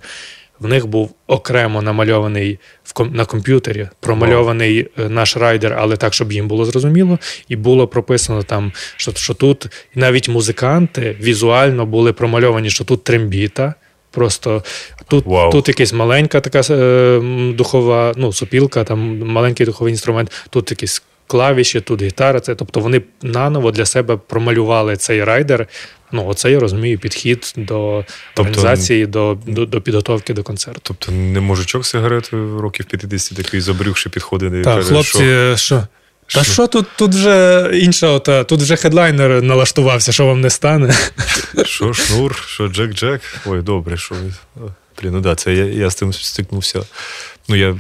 [0.60, 6.13] В них був окремо намальований в ком- на комп'ютері, промальований е, наш райдер, але так,
[6.13, 7.20] щоб їм було зрозуміло.
[7.48, 13.74] І було прописано там, що, що тут навіть музиканти візуально були промальовані, що тут трембіта.
[14.12, 14.63] Просто
[15.08, 15.52] тут, Вау.
[15.52, 17.20] тут якась маленька така е,
[17.54, 22.40] духова, ну, сопілка, там маленький духовий інструмент, тут якісь клавіші, тут гітара.
[22.40, 25.68] Це, тобто вони наново для себе промалювали цей райдер.
[26.12, 28.06] Ну, оце я розумію підхід до
[28.38, 30.80] організації, до, до, до підготовки до концерту.
[30.84, 35.88] Тобто не мужичок сигаретою років 50 такий забрюхши підходить і Так, каже, хлопці, що що?
[36.28, 36.54] Та Що?
[36.54, 40.94] що тут, тут вже інша, ота, тут вже хедлайнер налаштувався, що вам не стане.
[41.66, 43.20] Що шнур, що Джек-Джек.
[43.46, 44.34] Ой, добре, що ви.
[45.02, 46.82] Блін, ну да, це я, я з тим стикнувся.
[47.47, 47.77] Ну, я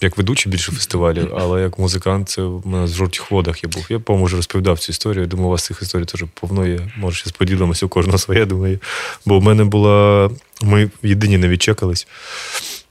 [0.00, 3.86] як ведучий більше фестивалів, але як музикант, це в мене в жовтих водах я був.
[3.88, 5.26] Я, по-моєму, вже розповідав цю історію.
[5.26, 6.80] Думаю, у вас цих історій теж повно є.
[6.96, 8.78] Може, ще поділимося у кожного своє, думаю.
[9.26, 10.30] Бо в мене була.
[10.62, 12.06] Ми єдині не відчекались.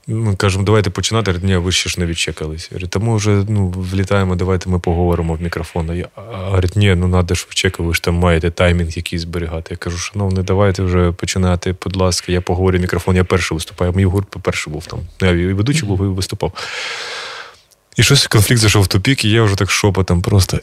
[0.08, 1.36] Ми кажемо, давайте починати.
[1.42, 2.72] Ні, ви ще ж не відчекались.
[3.00, 6.04] Ми вже ну, влітаємо, давайте ми поговоримо в мікрофон.
[6.16, 9.68] А говорить, ні, ну треба ж вчекати, ви ж там маєте таймінг якийсь зберігати.
[9.72, 13.94] Я кажу, шановний, давайте вже починати, будь ласка, я поговорю мікрофон, я перший виступаю.
[13.94, 15.00] Мій гурт перший був там.
[15.22, 16.52] Ну, Я і ведучий був і виступав.
[17.96, 20.60] І щось конфлікт зайшов в тупік, і я вже так шепотом просто.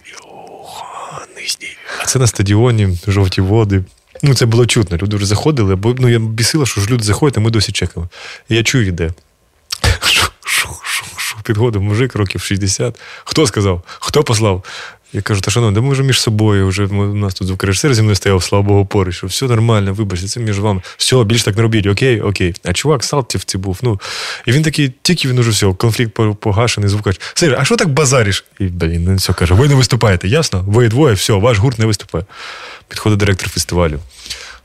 [2.02, 3.84] А це на стадіоні, жовті води.
[4.22, 4.96] Ну, це було чутно.
[4.96, 8.10] Люди вже заходили, бо ну, я бісила, що ж люди заходять, а ми досі чекаємо.
[8.48, 9.10] І я чую, йде.
[11.44, 13.00] Підходив мужик років 60.
[13.24, 13.82] Хто сказав?
[13.86, 14.64] Хто послав?
[15.12, 18.02] Я кажу, та шановні, да ми вже між собою, вже у нас тут звукорежисер зі
[18.02, 20.82] мною стояв, слава Богу, поруч, що все нормально, вибачте, це між вами.
[20.96, 22.54] Все, більше так не робіть, окей, окей.
[22.64, 23.78] А чувак Салтівці був.
[23.82, 24.00] Ну,
[24.46, 27.20] і він такий, тільки він уже все, конфлікт по- погашений, звукач.
[27.34, 28.44] Сергій, а що так базариш?
[28.58, 30.64] І блін, він все каже, ви не виступаєте, ясно?
[30.68, 32.24] Ви двоє, все, ваш гурт не виступає.
[32.88, 34.00] Підходить директор фестивалю.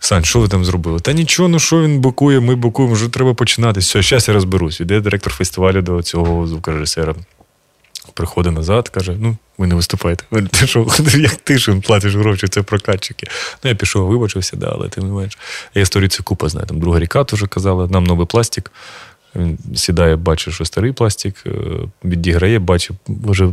[0.05, 0.99] Сань, що ви там зробили?
[0.99, 3.79] Та нічого, ну що він бокує, ми бокуємо, вже треба починати.
[3.79, 4.79] Все, зараз я розберусь.
[4.79, 7.15] Іде директор фестивалю до цього звукорежисера.
[8.13, 10.23] Приходить назад, каже: ну, ви не виступаєте.
[10.51, 10.87] Ти що,
[11.17, 13.27] як ти ж платиш гроші, це прокатчики.
[13.63, 15.37] Ну, я пішов, вибачився, да, але тим не менш.
[15.75, 16.67] Я історію цю купа знаю.
[16.67, 18.71] Там друга ріка теж казала, нам новий пластик.
[19.35, 21.51] Він сідає, бачить, що старий пластик, е,
[22.03, 23.49] відіграє, бачить, вже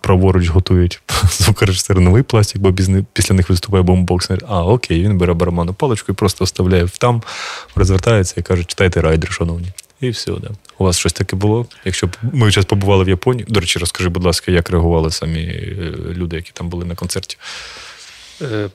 [0.00, 1.02] праворуч готують
[1.38, 2.72] звукорежисер новий пластик, бо
[3.12, 4.30] після них виступає бомбокс.
[4.48, 7.22] А, окей, він бере барабанну паличку і просто вставляє в там,
[7.74, 9.68] розвертається і каже, читайте райдер, шановні.
[10.00, 10.50] І все, да.
[10.78, 11.66] У вас щось таке було?
[11.84, 15.94] Якщо ми зараз побували в Японії, до речі, розкажи, будь ласка, як реагували самі е,
[16.12, 17.36] люди, які там були на концерті.
[18.42, 18.68] Е,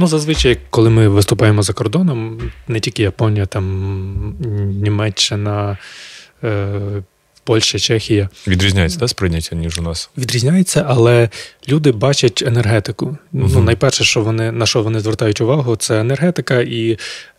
[0.00, 4.36] Ну, зазвичай, коли ми виступаємо за кордоном, не тільки Японія, там
[4.82, 5.78] Німеччина,
[6.44, 7.02] е,
[7.48, 10.10] Польща, Чехія, Відрізняється да, сприйняття, ніж у нас.
[10.18, 11.28] відрізняється, але
[11.68, 13.18] люди бачать енергетику.
[13.32, 16.98] Ну, найперше, що вони на що вони звертають увагу, це енергетика і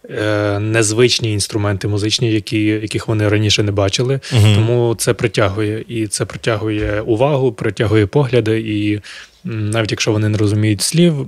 [0.09, 4.19] е, незвичні інструменти музичні, які, яких вони раніше не бачили.
[4.33, 4.55] Мгм.
[4.55, 5.85] Тому це притягує.
[5.87, 8.59] І це притягує увагу, притягує погляди.
[8.59, 9.01] І
[9.43, 11.27] навіть якщо вони не розуміють слів,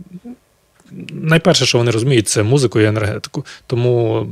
[1.12, 3.46] найперше, що вони розуміють, це музику і енергетику.
[3.68, 4.28] Тому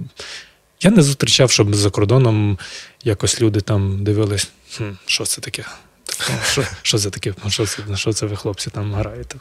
[0.81, 2.57] я не зустрічав, щоб за кордоном
[3.03, 5.65] якось люди там дивились, хм, що це таке.
[6.05, 7.33] Тобто, Що, що це таке?
[7.47, 9.35] Що це, на що це ви, хлопці, там граєте?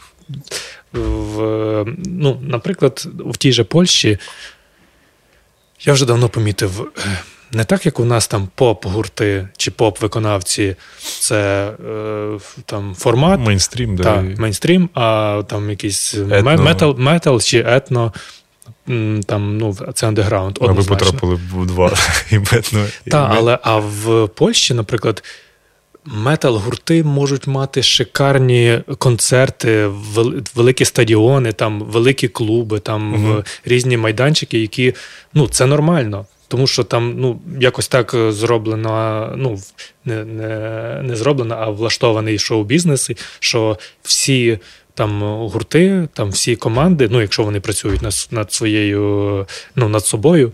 [0.93, 4.19] В, ну, наприклад, в тій же Польщі
[5.81, 7.19] я вже давно помітив, е,
[7.53, 10.77] не так, як у нас там поп-гурти чи поп-виконавці,
[11.21, 14.03] це е, там формат, Мейнстрім, да.
[14.03, 18.13] та, мейнстрім, а там якийсь метал, метал чи етно.
[19.27, 20.59] Там, ну, це андеграунд.
[20.61, 21.93] Ви потрапили в два
[22.31, 22.87] і бетно.
[23.11, 25.25] Так, але а в Польщі, наприклад,
[26.05, 29.91] метал-гурти можуть мати шикарні концерти,
[30.55, 34.95] великі стадіони, там великі клуби, там різні майданчики, які
[35.35, 36.27] ну це нормально.
[36.49, 39.59] Тому що там ну, якось так е, зроблено, ну,
[40.05, 44.59] не, не, не зроблено, а влаштований шоу-бізнес, що всі
[44.99, 50.53] там гурти, там всі команди, ну, якщо вони працюють над, над своєю, ну, над собою,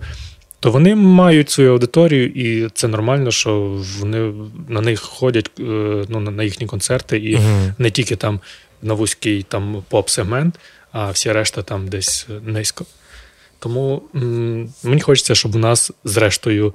[0.61, 4.33] то вони мають свою аудиторію, і це нормально, що вони
[4.69, 5.63] на них ходять е,
[6.09, 7.75] ну, на- їхні концерти, і Мгм.
[7.79, 8.41] не тільки там
[8.83, 10.55] на вузький там поп-сегмент,
[10.93, 12.85] а всі решта там десь низько.
[13.59, 16.75] Тому м, мені хочеться, щоб у нас, зрештою,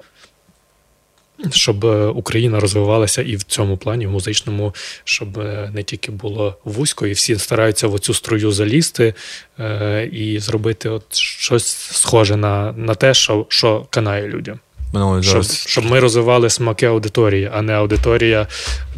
[1.52, 6.58] щоб е, Україна розвивалася і в цьому плані, в музичному, щоб е, не тільки було
[6.63, 9.14] вузько, і всі стараються в оцю струю залізти
[9.59, 14.59] е, і зробити от щось схоже на, на те, що, що канає людям.
[14.93, 18.47] Ну, Щоб, щоб ми розвивали смаки аудиторії, а не аудиторія,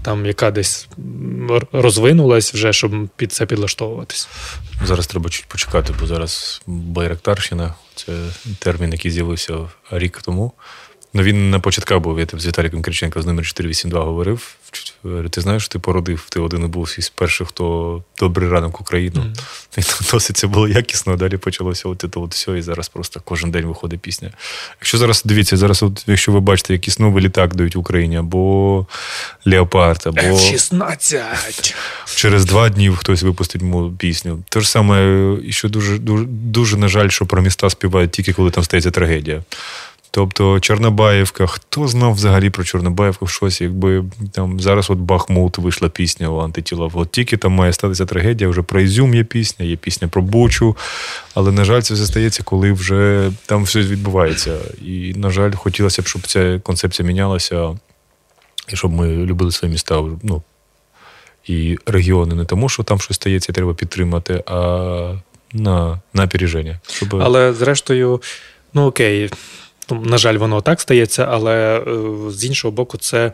[0.01, 0.87] там, яка десь
[1.71, 4.29] розвинулась вже, щоб під це підлаштовуватись.
[4.85, 8.13] Зараз треба чуть почекати, бо зараз Байрактарщина це
[8.59, 9.53] термін, який з'явився
[9.91, 10.51] рік тому.
[11.13, 14.55] Ну він на початках був, я з Віталіком Криченко з номер 482 говорив.
[15.29, 19.25] Ти знаєш, ти породив, ти один був із перших, хто добрий ранок Україну.
[19.77, 19.81] І
[20.11, 23.51] досить це було якісно, а далі почалося от це от все, і зараз просто кожен
[23.51, 24.31] день виходить пісня.
[24.79, 28.85] Якщо зараз дивіться, зараз, от, якщо ви бачите, якийсь новий літак дають в Україні, або
[29.45, 31.75] Леопард, або F-16.
[32.15, 33.61] через два дні хтось випустить
[33.97, 34.43] пісню.
[34.49, 38.33] Те ж саме, і що дуже, дуже, дуже, на жаль, що про міста співають тільки
[38.33, 39.43] коли там стається трагедія.
[40.13, 46.29] Тобто Чорнобаївка, хто знав взагалі про Чорнобаївку щось, якби там зараз от Бахмут вийшла пісня
[46.29, 46.91] у антитіла.
[46.93, 50.77] От тільки там має статися трагедія, вже про Ізюм є пісня, є пісня про Бучу.
[51.33, 54.57] Але, на жаль, це все стається, коли вже там все відбувається.
[54.85, 57.79] І, на жаль, хотілося б, щоб ця концепція мінялася,
[58.73, 60.03] і щоб ми любили свої міста.
[60.23, 60.43] Ну,
[61.47, 64.57] і регіони не тому, що там щось стається, треба підтримати, а
[65.53, 66.79] на, на опереження.
[66.87, 67.15] Щоб...
[67.15, 68.21] Але зрештою,
[68.73, 69.29] ну окей,
[69.89, 73.31] на жаль, воно так стається, але е, з іншого боку, це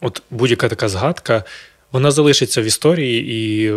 [0.00, 1.44] от будь-яка така згадка.
[1.92, 3.72] Вона залишиться в історії, і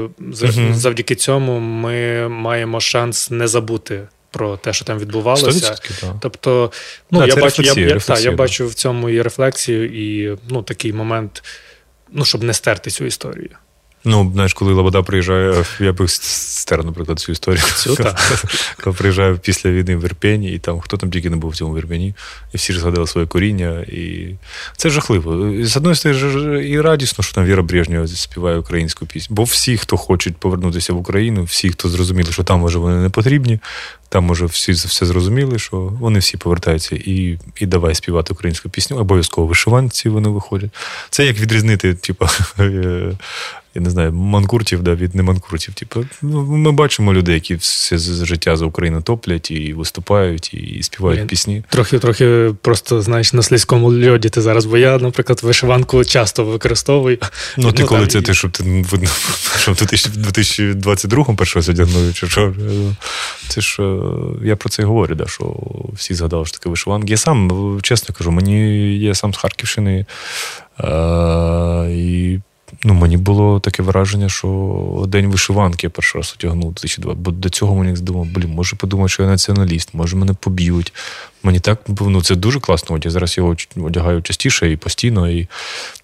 [0.74, 5.72] завдяки цьому ми маємо шанс не забути про те, що там відбувалося.
[5.72, 6.16] 100%, так.
[6.22, 6.72] Тобто,
[7.12, 8.44] ну Да, я бачу, я, рефлексія, я, та, рефлексія, я да.
[8.44, 11.44] бачу в цьому і рефлексію, і ну, такий момент,
[12.12, 13.50] ну, щоб не стерти цю історію.
[14.04, 17.64] Ну, знаєш, коли Лобода приїжджає, я би стер, наприклад, цю історію.
[17.98, 18.46] Так.
[18.84, 21.78] Коли приїжджає після війни в Ірпені, і там хто там тільки не був в цьому
[21.78, 22.14] Ірпені,
[22.54, 23.80] і всі ж згадали своє коріння.
[23.80, 24.36] І
[24.78, 25.48] це жахливо.
[25.48, 29.36] І, З одної сторони, і радісно, що там Віра Брежнєва співає українську пісню.
[29.36, 33.10] Бо всі, хто хочуть повернутися в Україну, всі, хто зрозуміли, що там може вони не
[33.10, 33.60] потрібні,
[34.10, 38.98] там може всі все зрозуміли, що вони всі повертаються і, і давай співати українську пісню.
[38.98, 40.72] Обов'язково вишиванці вони виходять.
[41.10, 42.26] Це як відрізнити, типу,
[42.60, 43.12] е,
[43.76, 45.74] я не знаю, манкуртів да, від неманкуртів.
[45.74, 50.84] Типу, ну, ми бачимо людей, які все з- життя за Україну топлять і виступають, і
[50.84, 51.28] співають Блін.
[51.28, 51.64] пісні.
[51.70, 57.18] Трохи, трохи просто, знаєш, на слизькому льоді ти зараз, бо я, наприклад, вишиванку часто використовую.
[57.58, 59.10] Ну, ти коли там це і- ти, щоб ти ну, видно,
[59.60, 59.76] що в
[60.18, 62.54] 2022 першого одягнув, чи що?
[63.48, 64.00] Це ж е,
[64.44, 65.56] я про це і говорю, да, що
[65.94, 67.12] всі згадали, що таке вишиванки.
[67.12, 70.06] Я сам, чесно кажу, мені я сам з Харківщини.
[70.80, 72.40] Е, і
[72.84, 77.14] ну, мені було таке враження, що день вишиванки я перший раз одягнув 2002.
[77.14, 80.94] Бо до цього мені здумав, блін, може подумати, що я націоналіст, може мене поб'ють.
[81.44, 83.12] Мені так ну, це дуже класно одяг.
[83.12, 85.48] Зараз його одягаю частіше і постійно, і,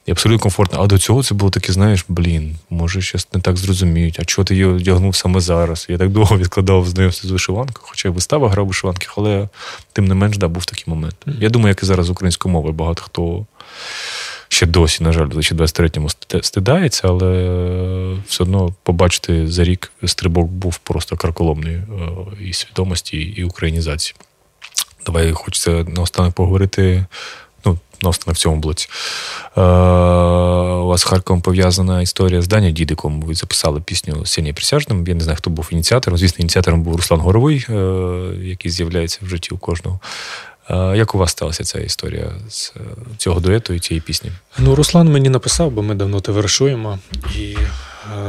[0.05, 0.81] і абсолютно комфортно.
[0.81, 4.45] А до цього це було таке, знаєш, блін, може, щось не так зрозуміють, а чого
[4.45, 5.85] ти її одягнув саме зараз?
[5.89, 9.49] Я так довго відкладав знайомство з вишиванкою, хоча я вистава грав вишиванки, але
[9.93, 11.15] тим не менш, да, був такий момент.
[11.39, 13.45] Я думаю, як і зараз українською мовою багато хто
[14.57, 16.09] ще досі, на жаль, в 2023-му
[16.41, 17.29] стидається, але
[18.27, 21.83] все одно побачити за рік стрибок був просто карколомний е,
[22.41, 24.15] і свідомості, і українізації.
[25.05, 27.05] Давай хочеться наостанок поговорити.
[27.65, 28.89] Ну, наостанок в цьому блоці.
[29.57, 33.21] Е, у вас з Харковом пов'язана історія з Дані Дідиком.
[33.21, 35.07] Ви записали пісню Сінія Присяжним.
[35.07, 36.17] Я не знаю, хто був ініціатором.
[36.17, 37.73] Звісно, ініціатором був Руслан Горовий, е,
[38.41, 39.99] який з'являється в житті у кожного.
[40.69, 42.79] Е, як у вас сталася ця історія з е,
[43.17, 44.31] цього дуету і цієї пісні?
[44.57, 46.99] Ну, Руслан мені написав, бо ми давно товаришуємо,
[47.35, 47.57] і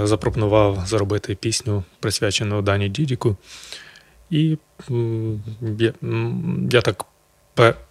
[0.01, 3.37] е, запропонував зробити пісню, присвячену Дані Дідіку.
[4.31, 4.59] І
[5.79, 5.93] я,
[6.71, 7.05] я так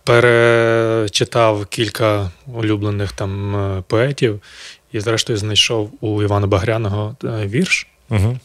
[0.04, 4.42] перечитав кілька улюблених там поетів,
[4.92, 8.38] і, зрештою, знайшов у Івана Багряного вірш, Угу.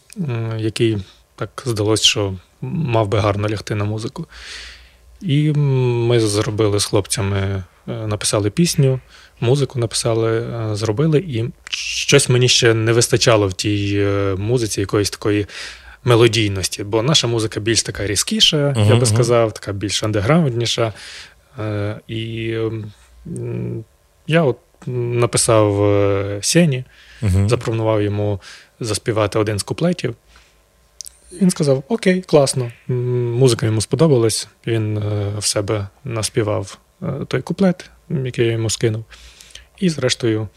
[0.58, 0.98] який
[1.36, 4.26] так здалося, що мав би гарно лягти на музику.
[5.22, 7.38] І ми зробили з хлопцями,
[7.88, 9.00] е, написали пісню,
[9.40, 15.10] музику написали, е, зробили, і щось мені ще не вистачало в тій е, музиці якоїсь
[15.10, 15.46] такої
[16.04, 20.92] мелодійності, бо наша музика більш така різкіша, я Мгм, би сказав, така більш андеграундніша.
[22.08, 22.54] І
[24.26, 24.56] я от
[24.86, 25.74] написав
[26.42, 26.84] Сені,
[27.22, 27.48] Угу.
[27.48, 28.40] запропонував йому
[28.80, 30.14] заспівати один з куплетів.
[31.40, 32.72] Він сказав: Окей, класно.
[32.88, 34.48] Музика йому сподобалась.
[34.66, 39.04] Він е, в себе наспівав е, той куплет, який я йому скинув.
[39.78, 40.48] І, зрештою,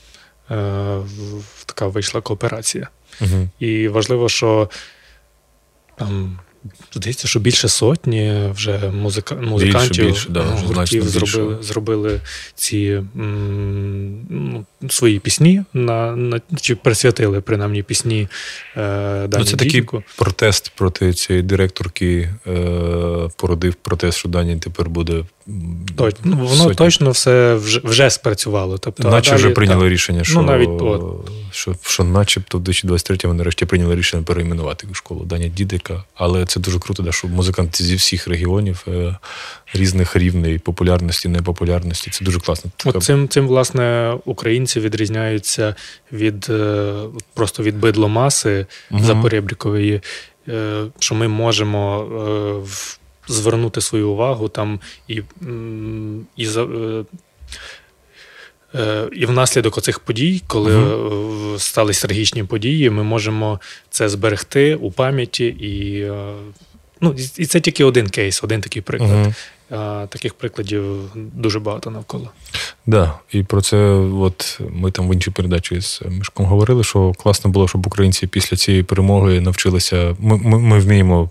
[0.51, 0.97] е,
[1.65, 2.87] така вийшла кооперація.
[3.21, 3.49] Угу.
[3.59, 4.69] І важливо, що
[5.95, 6.39] там.
[6.93, 9.35] Здається, що більше сотні вже музика...
[9.35, 12.21] музикантів більше, да, ну, вже гуртів зробили, зробили
[12.55, 18.27] ці м, ну, свої пісні на, на чи присвятили принаймні пісні
[18.77, 19.85] е, Дані Ну, це такий
[20.17, 25.23] протест проти цієї директорки е, породив протест, що Дані тепер буде.
[25.47, 26.75] М, Точ- ну, воно сотні.
[26.75, 28.77] точно все вже, вже спрацювало.
[28.77, 31.29] Тобто, Наче далі, вже прийняли так, рішення, що навіть от.
[31.51, 36.03] що, що начебто в 2023 вони нарешті прийняли рішення перейменувати школу Даня Дідика.
[36.15, 39.15] Але це дуже круто, да, що музиканти зі всіх регіонів е,
[39.73, 42.11] різних рівней популярності, непопулярності.
[42.11, 42.71] Це дуже класно.
[42.77, 45.75] Така- От цим, цим, власне, українці відрізняються
[46.11, 46.93] від е,
[47.33, 49.03] просто від бидломаси Мгм.
[49.03, 50.01] запорєбрікової,
[50.47, 55.21] е, що ми можемо е, в- звернути свою увагу там і,
[56.37, 56.63] і за.
[56.63, 57.03] е,
[58.75, 61.55] е, І внаслідок оцих подій, коли Мгм.
[61.55, 63.59] е, стались трагічні події, ми можемо
[63.89, 65.45] це зберегти у пам'яті.
[65.45, 66.33] І, е,
[67.01, 69.33] ну, і- це тільки один кейс, один такий приклад.
[69.69, 70.83] А таких прикладів
[71.15, 72.29] дуже багато навколо.
[72.85, 73.77] Да, і про це
[74.19, 78.57] от ми там в іншій передачі з Мишком говорили, що класно було, щоб українці після
[78.57, 80.15] цієї перемоги навчилися.
[80.19, 81.29] Ми, ми, ми вміємо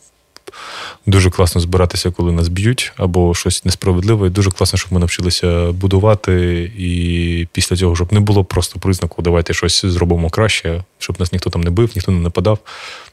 [1.07, 4.26] дуже класно збиратися, коли нас б'ють, або щось несправедливе.
[4.26, 6.62] І дуже класно, щоб ми навчилися будувати.
[6.78, 11.50] І після цього, щоб не було просто признаку, давайте щось зробимо краще, щоб нас ніхто
[11.50, 12.59] там не бив, ніхто не нападав.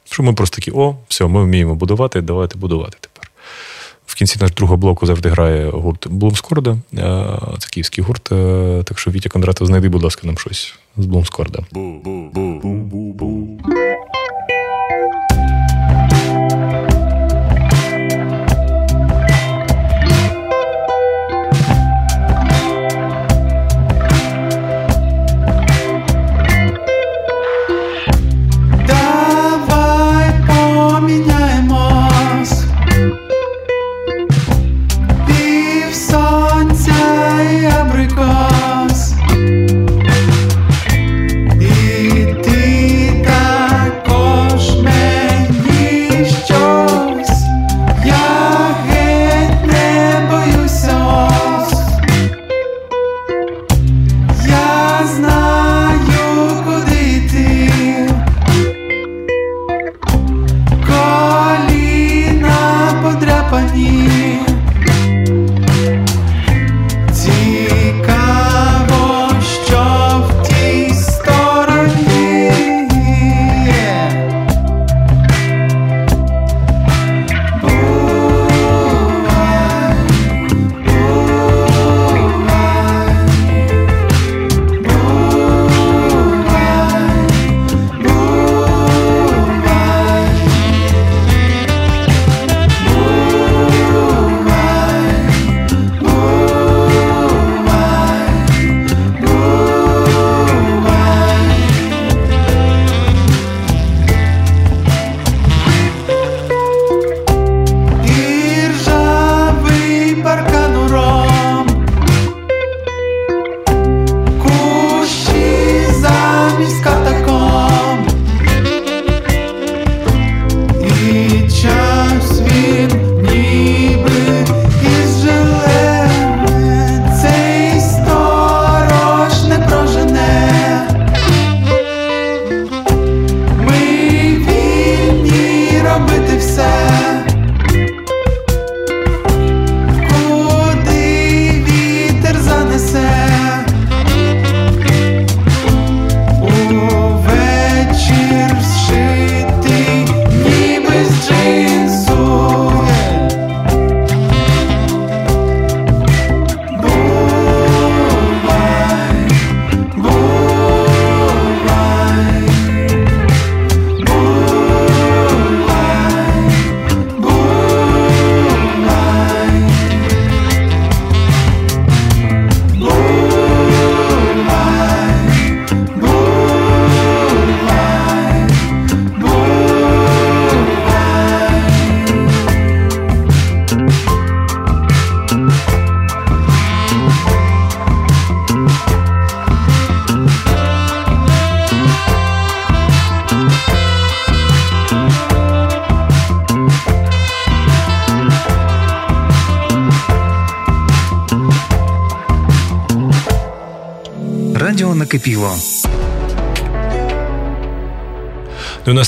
[0.09, 3.31] Щоб ми просто такі, о, все, ми вміємо будувати, давайте будувати тепер.
[4.05, 6.77] В кінці наш другого блоку завжди грає гурт Блумскорда.
[7.59, 8.23] Це київський гурт.
[8.85, 11.59] Так що Вітя Кондратов, знайди, будь ласка, нам щось з Блумскорда.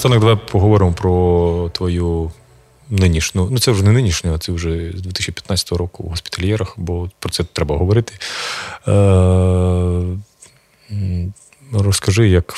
[0.04, 2.32] Наостанок давай поговоримо про твою
[2.90, 3.48] нинішню.
[3.52, 7.32] Ну, це вже не нинішню, а це вже з 2015 року у госпітальєрах, бо про
[7.32, 8.14] це треба говорити.
[8.88, 10.04] Е,
[11.74, 12.54] розкажи, як,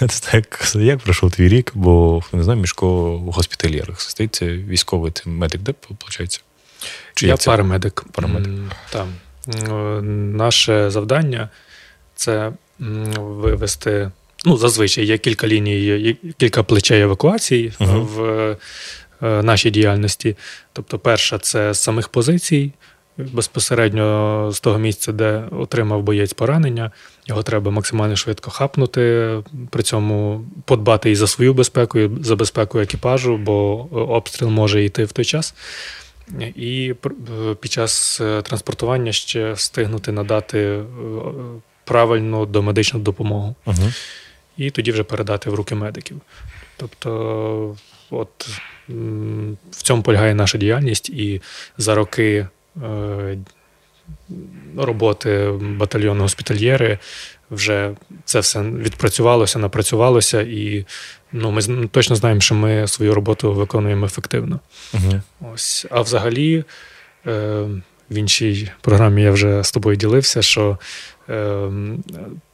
[0.32, 4.34] як, як пройшов твій рік, бо не знає, Мішко в госпітальєрах стоїть.
[4.34, 6.44] Це військовий ти медик, де виходить?
[7.14, 8.04] Чи Я парамедик.
[8.12, 8.52] Парамедик.
[8.90, 9.08] Там.
[10.36, 11.48] Наше завдання
[12.14, 12.52] це
[13.18, 14.10] вивести
[14.44, 18.00] ну, зазвичай є кілька ліній, є кілька плечей евакуації Мгм.
[18.00, 18.22] в
[19.22, 20.36] е, нашій діяльності.
[20.72, 22.72] Тобто, перша це з самих позицій,
[23.18, 26.90] безпосередньо з того місця, де отримав боєць поранення.
[27.26, 29.30] Його треба максимально швидко хапнути,
[29.70, 35.04] при цьому подбати і за свою безпеку, і за безпеку екіпажу, бо обстріл може йти
[35.04, 35.54] в той час.
[36.56, 40.82] І е, під час е, транспортування ще встигнути надати е,
[41.84, 43.92] правильну домедичну допомогу Угу.
[44.56, 46.20] І тоді вже передати в руки медиків.
[46.76, 47.76] Тобто,
[48.10, 48.48] от
[49.70, 51.42] в цьому полягає наша діяльність, і
[51.78, 52.46] за роки
[52.82, 53.38] е,
[54.76, 56.98] роботи батальйону госпітальєри
[57.50, 57.94] вже
[58.24, 60.86] це все відпрацювалося, напрацювалося, і
[61.32, 64.60] ну, ми точно знаємо, що ми свою роботу виконуємо ефективно.
[64.94, 65.20] Угу.
[65.54, 65.86] Ось.
[65.90, 66.64] А взагалі,
[67.26, 67.66] е,
[68.10, 70.78] в іншій програмі я вже з тобою ділився, що
[71.28, 71.70] е,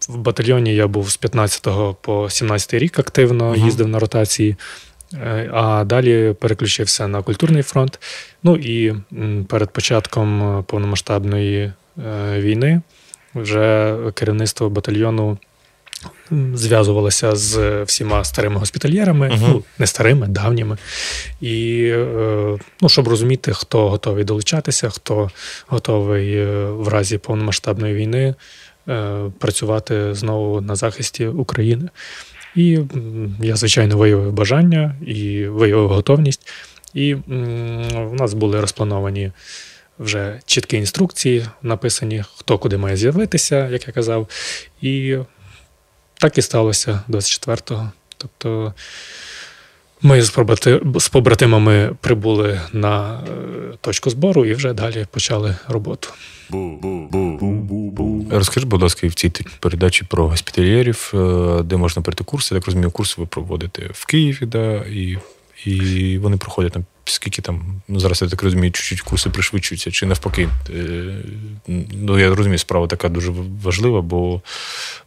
[0.09, 1.66] в батальйоні я був з 15
[2.00, 3.64] по 17 рік активно, Мгм.
[3.64, 4.56] їздив на ротації,
[5.14, 8.00] е, а далі переключився на культурний фронт.
[8.42, 8.94] Ну і
[9.48, 11.72] перед початком повномасштабної
[12.06, 12.80] е, війни
[13.34, 15.38] вже керівництво батальйону
[16.54, 19.38] зв'язувалося з всіма старими госпітальєрами, Мгм.
[19.40, 20.76] ну, не старими, давніми.
[21.40, 25.30] І е, ну, щоб розуміти, хто готовий долучатися, хто
[25.66, 28.34] готовий е, в разі повномасштабної війни е,
[29.39, 31.89] працювати знову на захисті України.
[32.57, 32.78] І
[33.41, 36.49] я, звичайно, виявив бажання і виявив готовність.
[36.95, 39.32] І в нас були розплановані
[39.99, 44.28] вже чіткі інструкції, написані, хто куди має з'явитися, як я казав.
[44.82, 45.16] І
[46.14, 47.93] так і сталося 24-го.
[48.16, 48.74] Тобто
[50.03, 56.09] ми з побрати- з побратимами прибули на е, точку збору і вже далі почали роботу.
[58.30, 62.55] Розкажи, будь ласка, в цій передачі про госпітальєрів, е, де можна пройти курси.
[62.55, 65.18] Так розумію, курси ви проводите в Києві, да, і,
[65.64, 66.84] і вони проходять там.
[67.11, 70.48] Скільки там, ну зараз я так розумію, чуть-чуть курси пришвидшуються, чи навпаки.
[70.70, 71.14] Е,
[71.92, 73.32] Ну, я розумію, справа така дуже
[73.62, 74.40] важлива, бо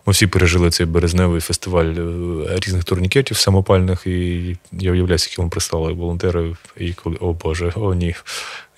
[0.05, 5.49] ми всі пережили цей березневий фестиваль е, різних турнікетів самопальних, і я уявляю, скільки вам
[5.49, 8.15] прислали волонтери, і коли, о Боже, о ні.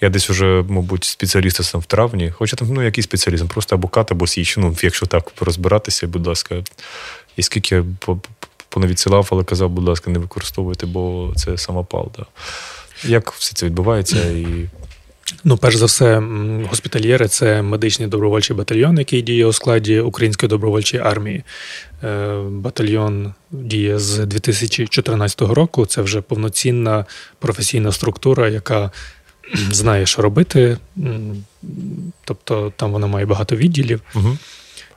[0.01, 3.87] Я десь вже, мабуть, спеціаліст сам в травні, хоча там, ну, який спеціалізм, просто або
[3.87, 6.63] кат, або січ, ну, якщо так розбиратися, будь ласка.
[7.37, 8.29] І скільки я по- по-
[8.69, 12.11] понавідсилав, але казав, будь ласка, не використовуйте, бо це самопал.
[12.17, 12.25] Да.
[13.05, 14.17] Як все це відбувається?
[14.31, 14.69] І...
[15.43, 16.23] Ну, перш за все,
[16.69, 21.43] госпітальєри це медичний добровольчий батальйон, який діє у складі Української добровольчої армії.
[22.03, 25.85] Е, Батальйон діє з 2014 року.
[25.85, 27.05] Це вже повноцінна
[27.39, 28.91] професійна структура, яка
[29.71, 30.77] знає, що робити.
[32.25, 34.01] Тобто там вона має багато відділів.
[34.15, 34.37] Угу.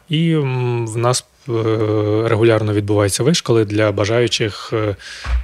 [0.09, 1.24] І в нас
[2.28, 4.97] регулярно відбуваються вишколи для бажаючих е,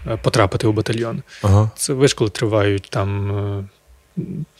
[0.06, 1.22] е, потрапити у батальйон.
[1.42, 1.70] Ага.
[1.76, 3.64] Це вишколи тривають там, е,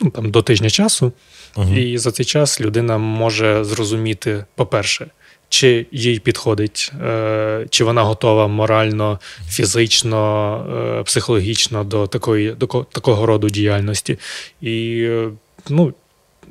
[0.01, 1.13] ну, там до тижня часу,
[1.57, 1.75] Угу.
[1.75, 5.07] і за цей час людина може зрозуміти, по-перше,
[5.49, 13.27] чи їй підходить, е, чи вона готова морально, фізично, е, психологічно до такої, до такого
[13.27, 14.19] роду діяльності.
[14.61, 15.29] І, е,
[15.69, 15.95] ну,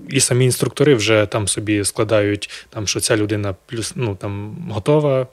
[0.10, 5.28] і самі інструктори вже там собі складають, там, що ця людина плюс ну, там, готова.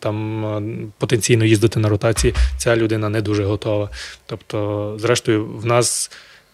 [0.00, 0.62] Там е,
[0.98, 3.90] потенційно їздити на ротації, ця людина не дуже готова.
[4.26, 6.10] Тобто, зрештою, в нас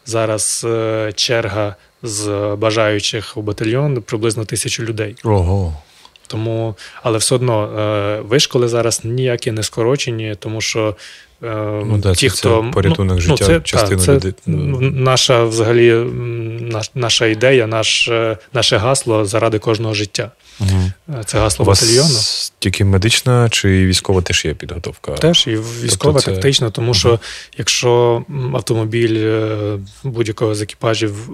[0.07, 5.17] зараз е, черга з бажаючих у батальйон приблизно тисячу людей.
[5.25, 5.77] Ого.
[6.27, 10.97] Тому, але все одно е, вишколи зараз ніякі не скорочені, тому що
[11.43, 14.35] е, Ну, да, ті, це- це хто порятунок життя це, частини та, людей.
[14.47, 14.81] Ну.
[14.81, 15.93] наша взагалі
[16.61, 20.31] наш, наша ідея, наш, е, наше гасло заради кожного життя.
[20.61, 21.23] Угу.
[21.27, 22.19] Це гасло У вас батальйону.
[22.59, 25.13] тільки медична чи військова теж є підготовка?
[25.13, 27.21] Теж і військова, Тобто це- тактична, тому що
[27.59, 28.23] якщо
[28.55, 29.27] автомобіль
[30.05, 31.31] будь-якого з екіпажів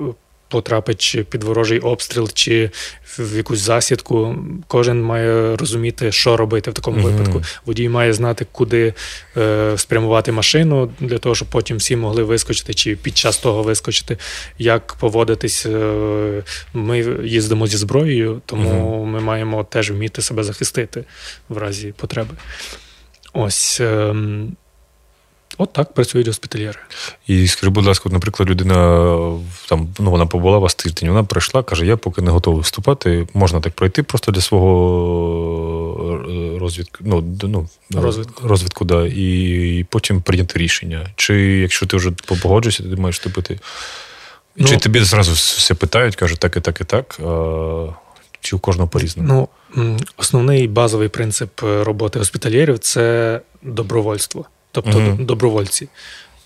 [0.52, 2.70] потрапить чи під ворожий обстріл, чи
[3.18, 4.36] в якусь засідку,
[4.66, 7.06] кожен має розуміти, що робити в такому Мгм.
[7.06, 7.42] випадку.
[7.66, 8.94] Водій має знати, куди
[9.36, 14.18] е, спрямувати машину для того, щоб потім всі могли вискочити, чи під час того вискочити,
[14.58, 15.66] як поводитись.
[15.66, 16.42] Е,
[16.74, 21.04] ми їздимо зі зброєю, тому ми маємо теж вміти себе захистити
[21.48, 22.34] в разі потреби.
[23.32, 23.80] Ось.
[23.80, 24.56] ем,
[25.62, 26.78] От так працюють госпітальєри.
[27.26, 28.74] І скажи, будь ласка, наприклад, людина
[29.68, 33.28] там ну вона побула вас тиждень, вона прийшла, каже: я поки не готовий вступати.
[33.34, 38.48] Можна так пройти просто для свого е, розвідку, ну, ну Розвитку.
[38.48, 41.06] розвитку, да, і потім прийняти рішення.
[41.16, 43.60] Чи якщо ти вже погоджуєшся, ти маєш вступити.
[44.56, 47.20] Ну, Чи тобі зразу все питають, кажуть, так і так і так.
[47.20, 47.86] А,
[48.40, 49.48] чи у кожного по-різному?
[49.74, 55.88] Ну, основний базовий принцип е, роботи госпітальєрів це добровольство, тобто д- добровольці.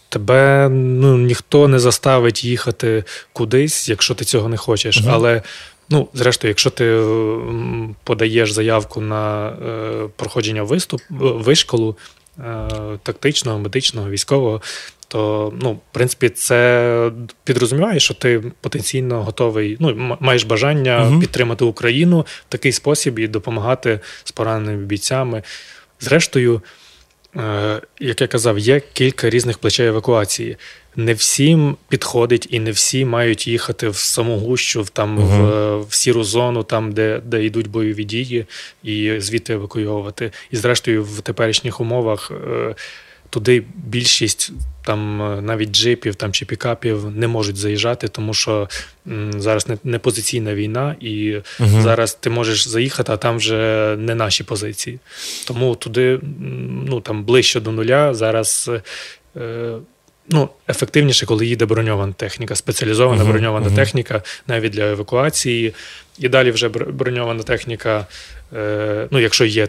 [0.09, 5.01] Тебе ну, ніхто не заставить їхати кудись, якщо ти цього не хочеш.
[5.01, 5.11] Мгм.
[5.11, 5.43] Але
[5.91, 7.01] ну, зрештою, якщо ти
[8.05, 9.53] подаєш заявку на е,
[10.16, 11.97] проходження виступ, е, вишколу
[12.39, 12.68] е,
[13.03, 14.62] тактичного, медичного, військового,
[15.09, 17.11] то ну, в принципі, це
[17.45, 21.20] підрозуміває, що ти потенційно готовий, ну, маєш бажання Мгм.
[21.20, 25.43] підтримати Україну в такий спосіб і допомагати з пораненими бійцями.
[26.01, 26.62] Зрештою,
[28.01, 30.57] як я казав, є кілька різних плечей евакуації.
[30.97, 35.76] Не всім підходить і не всі мають їхати в саму гущу, в, там, в, е,
[35.89, 38.47] в сіру зону, там, де, де йдуть бойові дії,
[38.82, 40.32] і звідти евакуйовувати.
[40.51, 42.74] І зрештою, в теперішніх умовах е,
[43.31, 44.53] туди більшість
[44.87, 48.68] там е, навіть джипів там, чи пікапів не можуть заїжджати, тому що
[49.07, 51.83] м, зараз не, не позиційна війна, і угу.
[51.83, 54.99] зараз ти можеш заїхати, а там вже не наші позиції.
[55.47, 56.20] Тому туди
[56.87, 58.70] ну, там, ближче до нуля зараз.
[59.37, 59.74] Е,
[60.31, 63.77] Ну, ефективніше, коли їде броньована техніка, спеціалізована Мгм, броньована мгм.
[63.77, 65.74] техніка навіть для евакуації.
[66.18, 68.07] І далі вже бр- броньована техніка,
[68.57, 69.68] е, ну, якщо є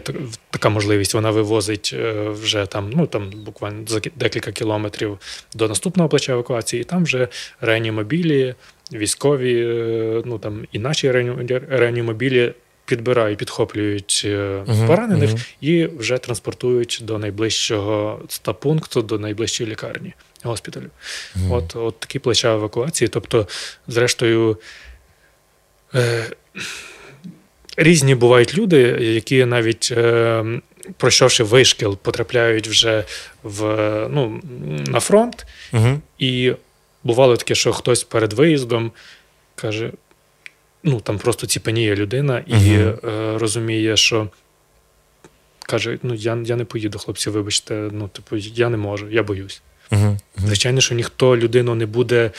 [0.50, 5.18] така можливість, вона вивозить е, вже там, ну там буквально за декілька кілометрів
[5.54, 7.28] до наступного плеча евакуації, і там вже
[7.60, 8.54] реанімобілі,
[8.92, 11.10] військові, е, ну там і наші
[11.68, 12.52] реанімобілі
[12.86, 14.26] підбирають, підхоплюють
[14.66, 15.30] Мгм, поранених
[15.60, 20.86] і вже транспортують до найближчого стапункту, до найближчої лікарні, госпіталю.
[21.50, 23.08] От, от такі плеча евакуації.
[23.08, 23.48] Тобто,
[23.88, 24.58] зрештою,
[25.94, 26.30] е,
[27.76, 30.44] різні бувають люди, які навіть е,
[30.96, 33.04] пройшовши вишкіл, потрапляють вже
[33.42, 33.62] в,
[34.10, 34.40] ну,
[34.86, 35.46] на фронт.
[35.72, 36.00] Угу.
[36.18, 36.52] І
[37.04, 38.92] бувало таке, що хтось перед виїздом
[39.54, 39.92] каже:
[40.82, 42.98] ну там просто ціпеніє людина і Мгм.
[43.04, 44.28] е, розуміє, що.
[45.66, 49.62] Каже, ну я, я не поїду, хлопці, вибачте, ну, типу, я не можу, я боюсь.
[49.90, 50.18] Угу.
[50.46, 52.30] Звичайно, що ніхто людину не буде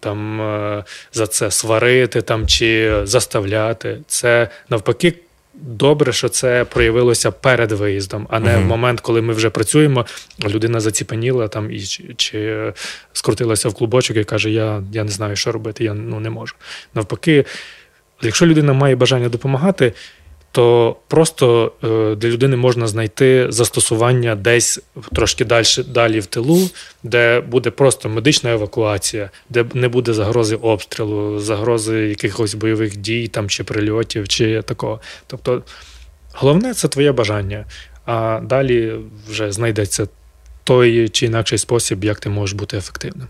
[0.00, 3.98] там е, за це сварити там, чи заставляти.
[4.06, 5.14] Це навпаки.
[5.60, 8.62] Добре, що це проявилося перед виїздом, а не Мгм.
[8.62, 10.06] в момент, коли ми вже працюємо,
[10.48, 12.72] людина заціпеніла там і чи, чи
[13.12, 16.54] скрутилася в клубочок і каже: Я, я не знаю, що робити, я ну, не можу.
[16.94, 17.44] Навпаки,
[18.22, 19.92] якщо людина має бажання допомагати,
[20.58, 24.80] то просто е, для людини можна знайти застосування десь
[25.14, 26.70] трошки далі, далі в тилу,
[27.02, 33.48] де буде просто медична евакуація, де не буде загрози обстрілу, загрози якихось бойових дій там,
[33.48, 35.00] чи прильотів, чи такого.
[35.26, 35.62] Тобто,
[36.32, 37.64] головне це твоє бажання,
[38.06, 38.94] а далі
[39.28, 40.08] вже знайдеться
[40.68, 43.26] той чи інакший спосіб, як ти можеш бути ефективним.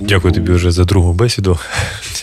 [0.00, 1.58] Дякую тобі вже за другу бесіду.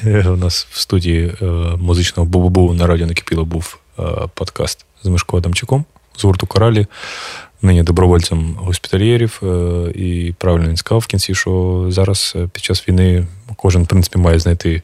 [0.06, 1.46] У нас в студії е,
[1.80, 5.86] музичного Бу-Бу-Бу на радіо Накипіло був е, подкаст з Мишко Адамчуком
[6.18, 6.88] з гурту Коралі,
[7.62, 9.42] нині добровольцем госпітальєрів.
[9.44, 14.20] Е, і правильно він сказав в кінці, що зараз під час війни кожен, в принципі,
[14.20, 14.82] має знайти,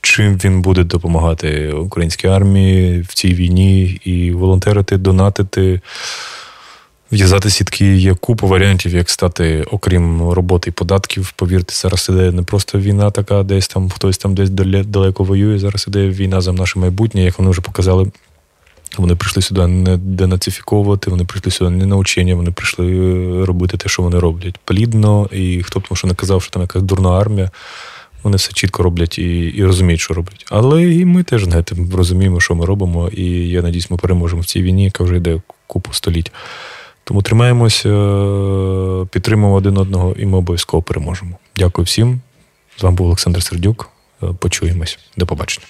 [0.00, 5.80] чим він буде допомагати українській армії в цій війні, і волонтерити, донатити.
[7.12, 11.32] В'язати сітки є купа варіантів, як стати, окрім роботи і податків.
[11.36, 15.58] Повірте, зараз іде не просто війна така, десь там хтось там десь далеко воює.
[15.58, 18.10] Зараз іде війна за наше майбутнє, як вони вже показали.
[18.98, 23.76] Вони прийшли сюди не денацифіковувати, вони прийшли сюди не на учення, вони прийшли е, робити
[23.76, 24.58] те, що вони роблять.
[24.64, 27.50] Плідно, і хто б тому що не казав, що там якась дурна армія.
[28.22, 30.46] Вони все чітко роблять і, і розуміють, що роблять.
[30.50, 34.46] Але і ми теж знаєте, розуміємо, що ми робимо, і я надіюсь, ми переможемо в
[34.46, 36.32] цій війні, яка вже йде купу століть.
[37.10, 41.30] Тому тримаємося, е, підтримуємо один одного, і ми обов'язково переможемо.
[41.56, 42.20] Дякую всім.
[42.76, 43.90] З вами був Олександр Сердюк.
[44.22, 44.98] Е, Почуємось.
[45.16, 45.66] До побачення.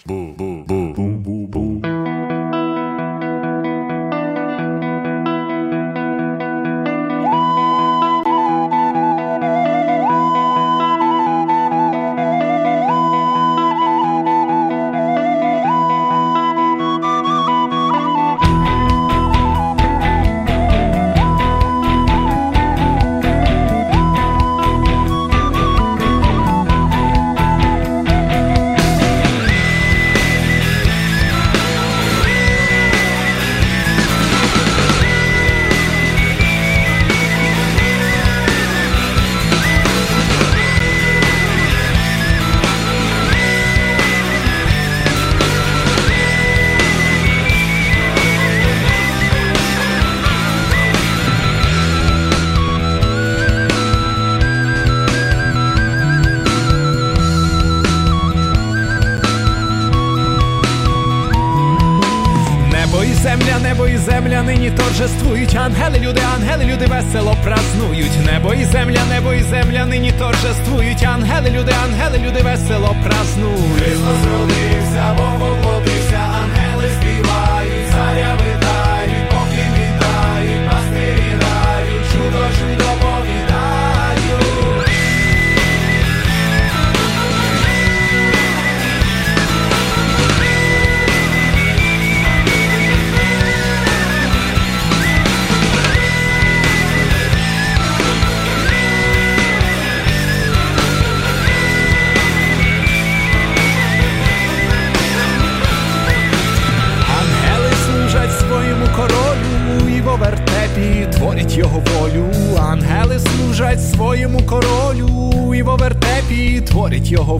[117.11, 117.40] your hope